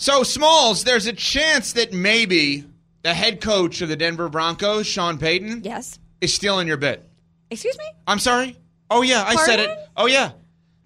[0.00, 2.64] So, Smalls, there's a chance that maybe
[3.02, 5.98] the head coach of the Denver Broncos, Sean Payton, Yes.
[6.22, 7.06] is stealing your bit.
[7.50, 7.84] Excuse me?
[8.06, 8.56] I'm sorry?
[8.90, 9.78] Oh, yeah, I said it.
[9.98, 10.32] Oh, yeah.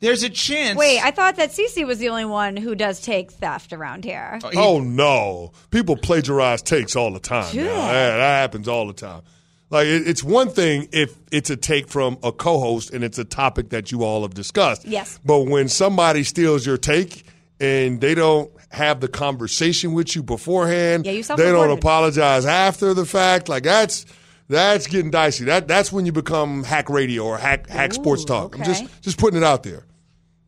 [0.01, 0.77] there's a chance.
[0.77, 4.41] Wait, I thought that Cece was the only one who does take theft around here.
[4.43, 7.53] Oh, oh no, people plagiarize takes all the time.
[7.53, 7.71] Do now.
[7.71, 9.23] Yeah, that happens all the time.
[9.71, 13.25] Like it, it's one thing if it's a take from a co-host and it's a
[13.25, 14.85] topic that you all have discussed.
[14.85, 15.21] Yes.
[15.25, 17.25] But when somebody steals your take
[17.61, 22.93] and they don't have the conversation with you beforehand, Yeah, you they don't apologize after
[22.95, 23.49] the fact.
[23.49, 24.05] Like that's
[24.49, 25.45] that's getting dicey.
[25.45, 28.59] That that's when you become hack radio or hack hack sports talk.
[28.59, 29.85] I'm just just putting it out there.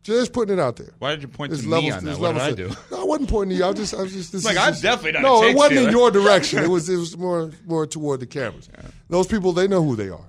[0.03, 0.93] Just putting it out there.
[0.99, 2.21] Why did you point There's to me on there's that?
[2.21, 2.69] What did I do?
[2.91, 3.65] No, I wasn't pointing to you.
[3.65, 4.31] I was just, I was just.
[4.31, 6.63] This Like, is I'm just- definitely not No, take it wasn't in your direction.
[6.63, 8.69] It was, it was more, more toward the cameras.
[9.09, 10.23] Those people, they know who they are.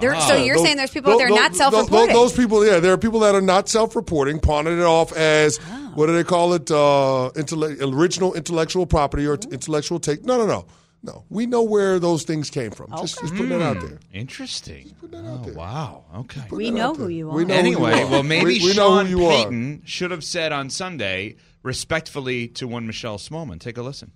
[0.00, 2.14] There- so you're Those- saying there's people out there those- not those- self-reporting?
[2.14, 5.92] Those, people, yeah, there are people that are not self-reporting, pawning it off as Oh.
[5.94, 6.70] what do they call it?
[6.70, 10.24] Uh, intelle- original intellectual property or t- intellectual take.
[10.24, 10.66] No, no, no,
[11.02, 11.24] no.
[11.30, 12.90] We know where those things came from.
[12.98, 13.98] Just, just putting it out there.
[14.12, 14.94] Interesting.
[15.14, 16.04] Oh, wow.
[16.16, 16.42] Okay.
[16.50, 17.34] We know who you are.
[17.34, 18.06] We know who you anyway, are.
[18.10, 19.30] well, maybe We- we know Sean who you are.
[19.30, 23.60] Payton should have said on Sunday, respectfully to one Michelle Smallmon.
[23.60, 24.10] Take a listen.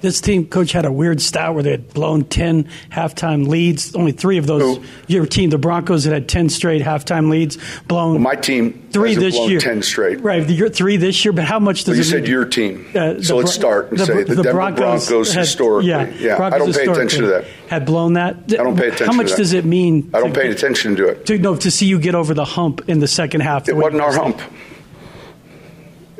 [0.00, 3.96] This team coach had a weird stat where they had blown 10 halftime leads.
[3.96, 4.78] Only three of those.
[5.08, 7.58] Your team, the Broncos, that had 10 straight halftime leads.
[7.88, 9.58] Blown my team three this year.
[9.58, 10.20] 10 straight.
[10.20, 12.30] Right, the, three this year, but how much does Well, you said mean?
[12.30, 12.86] your team.
[12.94, 15.88] Uh, the so let's start and the- say the, the Denver Broncos Broncos, had- historically.
[15.90, 17.44] yeah, I Broncos don't pay attention to that.
[17.68, 18.36] Had blown that.
[18.36, 20.10] I don't pay attention How much to does it mean?
[20.14, 21.26] I don't pay attention to it.
[21.26, 23.68] To, no, to see you get over the hump in the second half.
[23.68, 24.40] It wasn't our hump.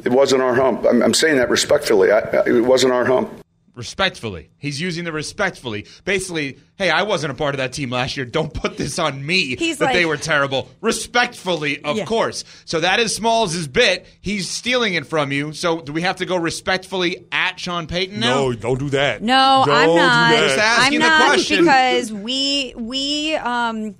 [0.05, 0.85] It wasn't our hump.
[0.89, 2.11] I'm, I'm saying that respectfully.
[2.11, 3.31] I, I, it wasn't our hump.
[3.79, 4.51] Respectfully.
[4.59, 5.87] He's using the respectfully.
[6.05, 8.27] Basically, hey, I wasn't a part of that team last year.
[8.27, 10.69] Don't put this on me He's that they were terrible.
[10.81, 12.05] Respectfully, of Yeah.
[12.05, 12.45] course.
[12.65, 14.05] So that is Smalls' bit.
[14.21, 15.53] He's stealing it from you.
[15.53, 18.35] So do we have to go respectfully at Sean Payton now?
[18.49, 19.23] No, don't do that.
[19.23, 20.31] No, Don't I'm do not.
[20.31, 20.41] that.
[20.43, 21.59] Just asking I'm the not question.
[21.61, 23.95] because we we um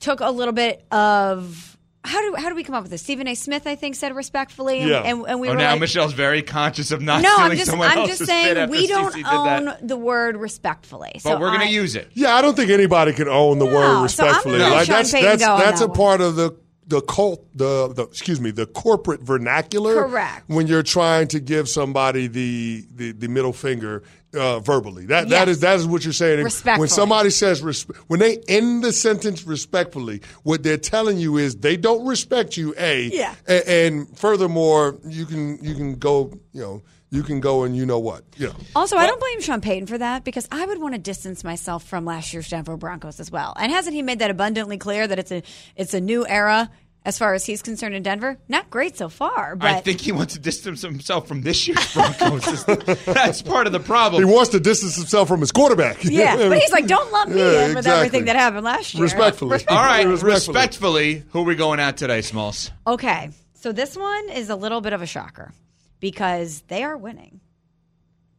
[0.00, 1.71] took a little bit of
[2.04, 3.00] how do how do we come up with this?
[3.02, 3.34] Stephen A.
[3.34, 5.02] Smith, I think, said respectfully, and, Yeah.
[5.02, 7.56] and, and we oh, were now like, Michelle's very conscious of not no, stealing I'm
[7.56, 11.20] just someone I'm else's just saying we don't Cece own the word respectfully.
[11.22, 12.10] But we're going to use it.
[12.14, 14.58] Yeah, I don't think anybody can own the No, word so I'm respectfully.
[14.58, 15.96] gonna like Sean that's Payton that's go that's that a one.
[15.96, 16.56] part of the
[16.88, 19.94] the cult the, the excuse me the corporate vernacular.
[20.02, 20.48] Correct.
[20.48, 24.02] When you're trying to give somebody the the, the middle finger
[24.34, 25.56] uh, verbally, that that Yes.
[25.56, 26.42] is that is what you're saying.
[26.44, 26.80] Respectfully.
[26.80, 31.56] When somebody says resp- when they end the sentence respectfully, what they're telling you is
[31.56, 32.74] they don't respect you.
[32.78, 33.34] A Yeah.
[33.46, 37.84] and, and furthermore, you can you can go you know you can go and you
[37.84, 38.54] know what you know.
[38.74, 41.84] Also, I don't blame Sean Payton for that because I would want to distance myself
[41.84, 43.52] from last year's Denver Broncos as well.
[43.58, 45.42] And hasn't he made that abundantly clear that it's a
[45.76, 46.70] it's a new era
[47.04, 48.38] as far as he's concerned in Denver?
[48.48, 51.92] Not great so far, but I think he wants to distance himself from this year's
[51.94, 52.64] Broncos.
[53.04, 54.24] That's part of the problem.
[54.26, 56.04] He wants to distance himself from his quarterback.
[56.04, 56.36] yeah.
[56.36, 57.92] But he's like, don't lump me Yeah, in with exactly.
[58.06, 59.02] everything that happened last year.
[59.02, 59.58] Respectfully.
[59.68, 60.54] All right, Respectfully.
[60.54, 62.70] respectfully, who are we going at today, Smalls?
[62.86, 65.52] Okay, so this one is a little bit of a shocker
[66.00, 67.40] because they are winning,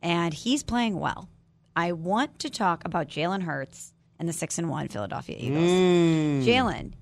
[0.02, 1.30] and he's playing well.
[1.76, 5.64] I want to talk about Jalen Hurts and the six and one Philadelphia Eagles.
[5.70, 6.46] Mm.
[6.46, 6.94] Jalen,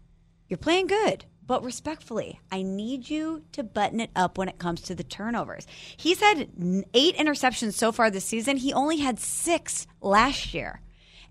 [0.47, 4.81] you're playing good, but respectfully, I need you to button it up when it comes
[4.83, 5.67] to the turnovers.
[5.97, 6.49] He's had
[6.93, 8.57] eight interceptions so far this season.
[8.57, 10.81] He only had six last year.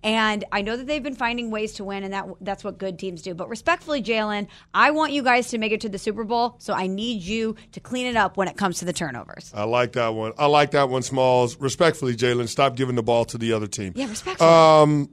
[0.03, 2.99] And I know that they've been finding ways to win, and that that's what good
[2.99, 3.35] teams do.
[3.35, 6.73] But respectfully, Jalen, I want you guys to make it to the Super Bowl, so
[6.73, 9.53] I need you to clean it up when it comes to the turnovers.
[9.55, 10.33] I like that one.
[10.39, 11.59] I like that one, Smalls.
[11.59, 13.93] Respectfully, Jalen, stop giving the ball to the other team.
[13.95, 14.49] Yeah, respectfully.
[14.49, 15.11] Um,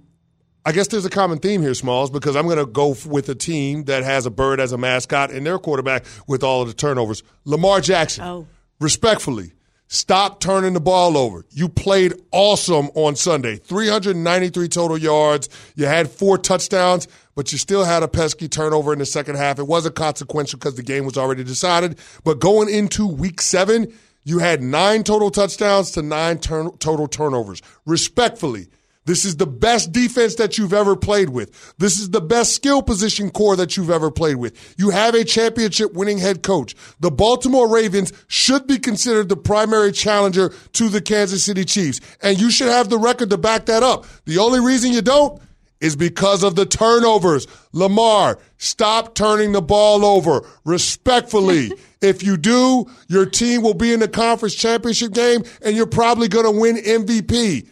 [0.67, 3.35] I guess there's a common theme here, Smalls, because I'm going to go with a
[3.35, 6.73] team that has a bird as a mascot and their quarterback with all of the
[6.73, 7.23] turnovers.
[7.45, 8.25] Lamar Jackson.
[8.25, 8.47] Oh.
[8.81, 9.53] Respectfully,
[9.87, 11.45] stop turning the ball over.
[11.51, 13.55] You played awesome on Sunday.
[13.55, 15.47] 393 total yards.
[15.75, 19.59] You had four touchdowns, but you still had a pesky turnover in the second half.
[19.59, 21.97] It wasn't consequential because the game was already decided.
[22.25, 23.93] But going into week seven,
[24.25, 27.61] you had nine total touchdowns to nine turn- total turnovers.
[27.85, 28.67] Respectfully,
[29.07, 31.73] this is the best defense that you've ever played with.
[31.77, 34.75] This is the best skill position core that you've ever played with.
[34.77, 36.75] You have a championship winning head coach.
[36.99, 42.01] The Baltimore Ravens should be considered the primary challenger to the Kansas City Chiefs.
[42.21, 44.05] And you should have the record to back that up.
[44.25, 45.41] The only reason you don't
[45.79, 47.47] is because of the turnovers.
[47.71, 51.71] Lamar, stop turning the ball over respectfully.
[52.01, 56.27] if you do, your team will be in the conference championship game and you're probably
[56.27, 57.69] going to win MVP.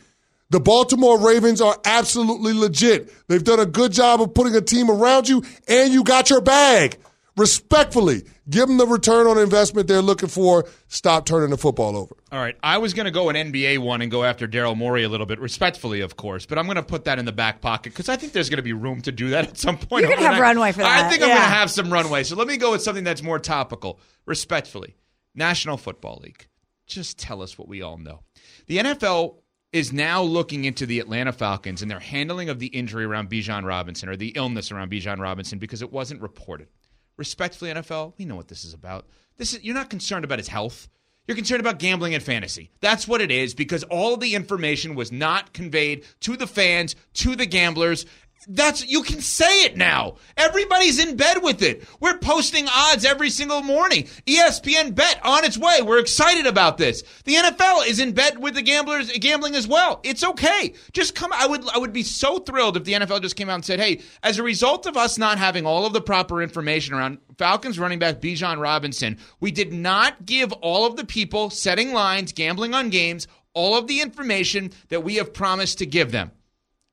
[0.50, 3.12] The Baltimore Ravens are absolutely legit.
[3.28, 6.42] They've done a good job of putting a team around you and you got your
[6.42, 6.98] bag.
[7.36, 10.66] Respectfully, Give them the return on investment they're looking for.
[10.88, 12.16] Stop turning the football over.
[12.32, 15.04] All right, I was going to go an NBA one and go after Daryl Morey
[15.04, 17.60] a little bit, respectfully, of course, but I'm going to put that in the back
[17.60, 20.04] pocket because I think there's going to be room to do that at some point.
[20.04, 20.42] You're gonna have overnight.
[20.42, 22.24] runway for that, I think I'm going to have some runway.
[22.24, 24.96] So let me go with something that's more topical, respectfully.
[25.34, 26.48] National Football League.
[26.86, 28.22] Just tell us what we all know.
[28.68, 29.38] The NFL
[29.76, 33.66] is now looking into the Atlanta Falcons and their handling of the injury around Bijan
[33.66, 36.70] Robinson or the illness around Bijan Robinson because it wasn't reported.
[37.18, 39.06] Respectfully, NFL, we know what this is about.
[39.36, 40.88] This is you're not concerned about his health.
[41.28, 42.72] You're concerned about gambling and fantasy.
[42.80, 47.36] That's what it is because all the information was not conveyed to the fans, to
[47.36, 48.06] the gamblers.
[48.48, 50.16] That's you can say it now.
[50.38, 51.84] Everybody's in bed with it.
[52.00, 54.04] We're posting odds every single morning.
[54.28, 55.82] ESPN bet on its way.
[55.82, 57.04] We're excited about this.
[57.24, 60.00] The NFL is in bed with the gamblers gambling as well.
[60.04, 60.74] It's okay.
[60.94, 63.56] Just come I would I would be so thrilled if the NFL just came out
[63.56, 66.94] and said, "Hey, as a result of us not having all of the proper information
[66.94, 71.94] around Falcons running back Bijan Robinson, we did not give all of the people setting
[71.94, 76.32] lines, gambling on games, all of the information that we have promised to give them."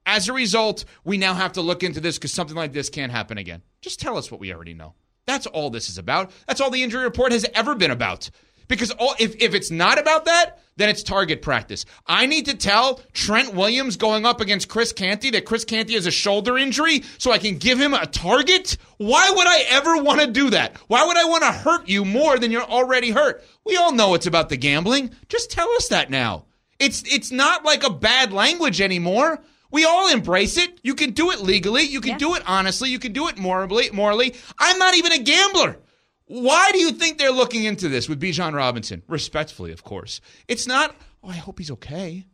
[0.04, 3.12] As a result, we now have to look into this because something like this can't
[3.12, 3.62] happen again.
[3.80, 4.94] Just tell us what we already know.
[5.26, 6.32] That's all this is about.
[6.46, 8.30] That's all the injury report has ever been about.
[8.68, 11.84] Because all, if, if it's not about that, then it's target practice.
[12.06, 16.06] I need to tell Trent Williams going up against Chris Canty that Chris Canty has
[16.06, 18.78] a shoulder injury so I can give him a target?
[18.96, 20.76] Why would I ever want to do that?
[20.88, 23.44] Why would I want to hurt you more than you're already hurt?
[23.64, 25.10] We all know it's about the gambling.
[25.28, 26.46] Just tell us that now.
[26.78, 29.38] It's it's not like a bad language anymore.
[29.72, 30.78] We all embrace it.
[30.82, 31.82] You can do it legally.
[31.82, 32.90] You can do it honestly.
[32.90, 33.90] You can do it morally.
[33.92, 35.78] Morally, I'm not even a gambler.
[36.26, 39.02] Why do you think they're looking into this with Bijan Robinson?
[39.08, 40.20] Respectfully, of course.
[40.46, 40.94] It's not.
[41.24, 42.24] Oh, I hope he's okay.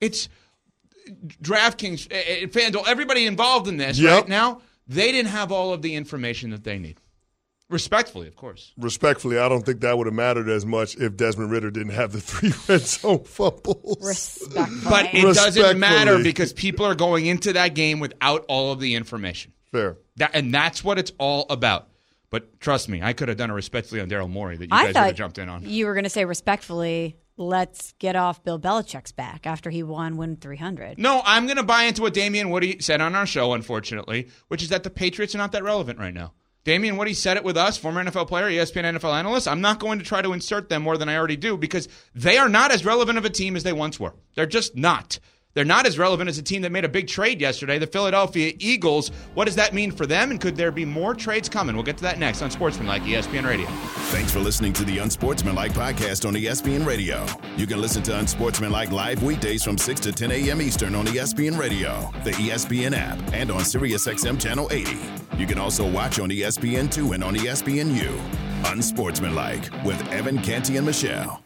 [0.00, 0.28] It's
[1.42, 4.12] DraftKings, eh, eh, FanDuel, everybody involved in this Yep.
[4.12, 4.60] right now.
[4.86, 6.98] They didn't have all of the information that they need.
[7.72, 8.72] Respectfully, of course.
[8.76, 12.12] Respectfully, I don't think that would have mattered as much if Desmond Ridder didn't have
[12.12, 14.46] the three red zone fumbles.
[14.84, 18.94] But it doesn't matter because people are going into that game without all of the
[18.94, 19.52] information.
[19.70, 19.96] Fair.
[20.16, 21.88] That, and that's what it's all about.
[22.28, 24.84] But trust me, I could have done it respectfully on Daryl Morey that you I
[24.86, 25.64] guys would have jumped in on.
[25.64, 30.16] you were going to say respectfully, let's get off Bill Belichick's back after he won
[30.18, 30.98] win 300.
[30.98, 34.62] No, I'm going to buy into what Damien Woody said on our show, unfortunately, which
[34.62, 36.32] is that the Patriots are not that relevant right now.
[36.64, 39.48] Damien Woody said it with us, former NFL player, ESPN NFL analyst.
[39.48, 42.38] I'm not going to try to insert them more than I already do because they
[42.38, 44.14] are not as relevant of a team as they once were.
[44.34, 45.18] They're just not.
[45.54, 48.54] They're not as relevant as a team that made a big trade yesterday, the Philadelphia
[48.58, 49.10] Eagles.
[49.34, 50.30] What does that mean for them?
[50.30, 51.76] And could there be more trades coming?
[51.76, 53.66] We'll get to that next on Sportsmanlike ESPN Radio.
[54.10, 57.26] Thanks for listening to the Unsportsmanlike podcast on ESPN Radio.
[57.56, 60.62] You can listen to Unsportsmanlike live weekdays from 6 to 10 a.m.
[60.62, 64.96] Eastern on ESPN Radio, the ESPN app, and on SiriusXM Channel 80.
[65.36, 68.18] You can also watch on E ESPN2 and on ESPNU.
[68.66, 71.42] Unsportsmanlike with Evan Canty and Michelle.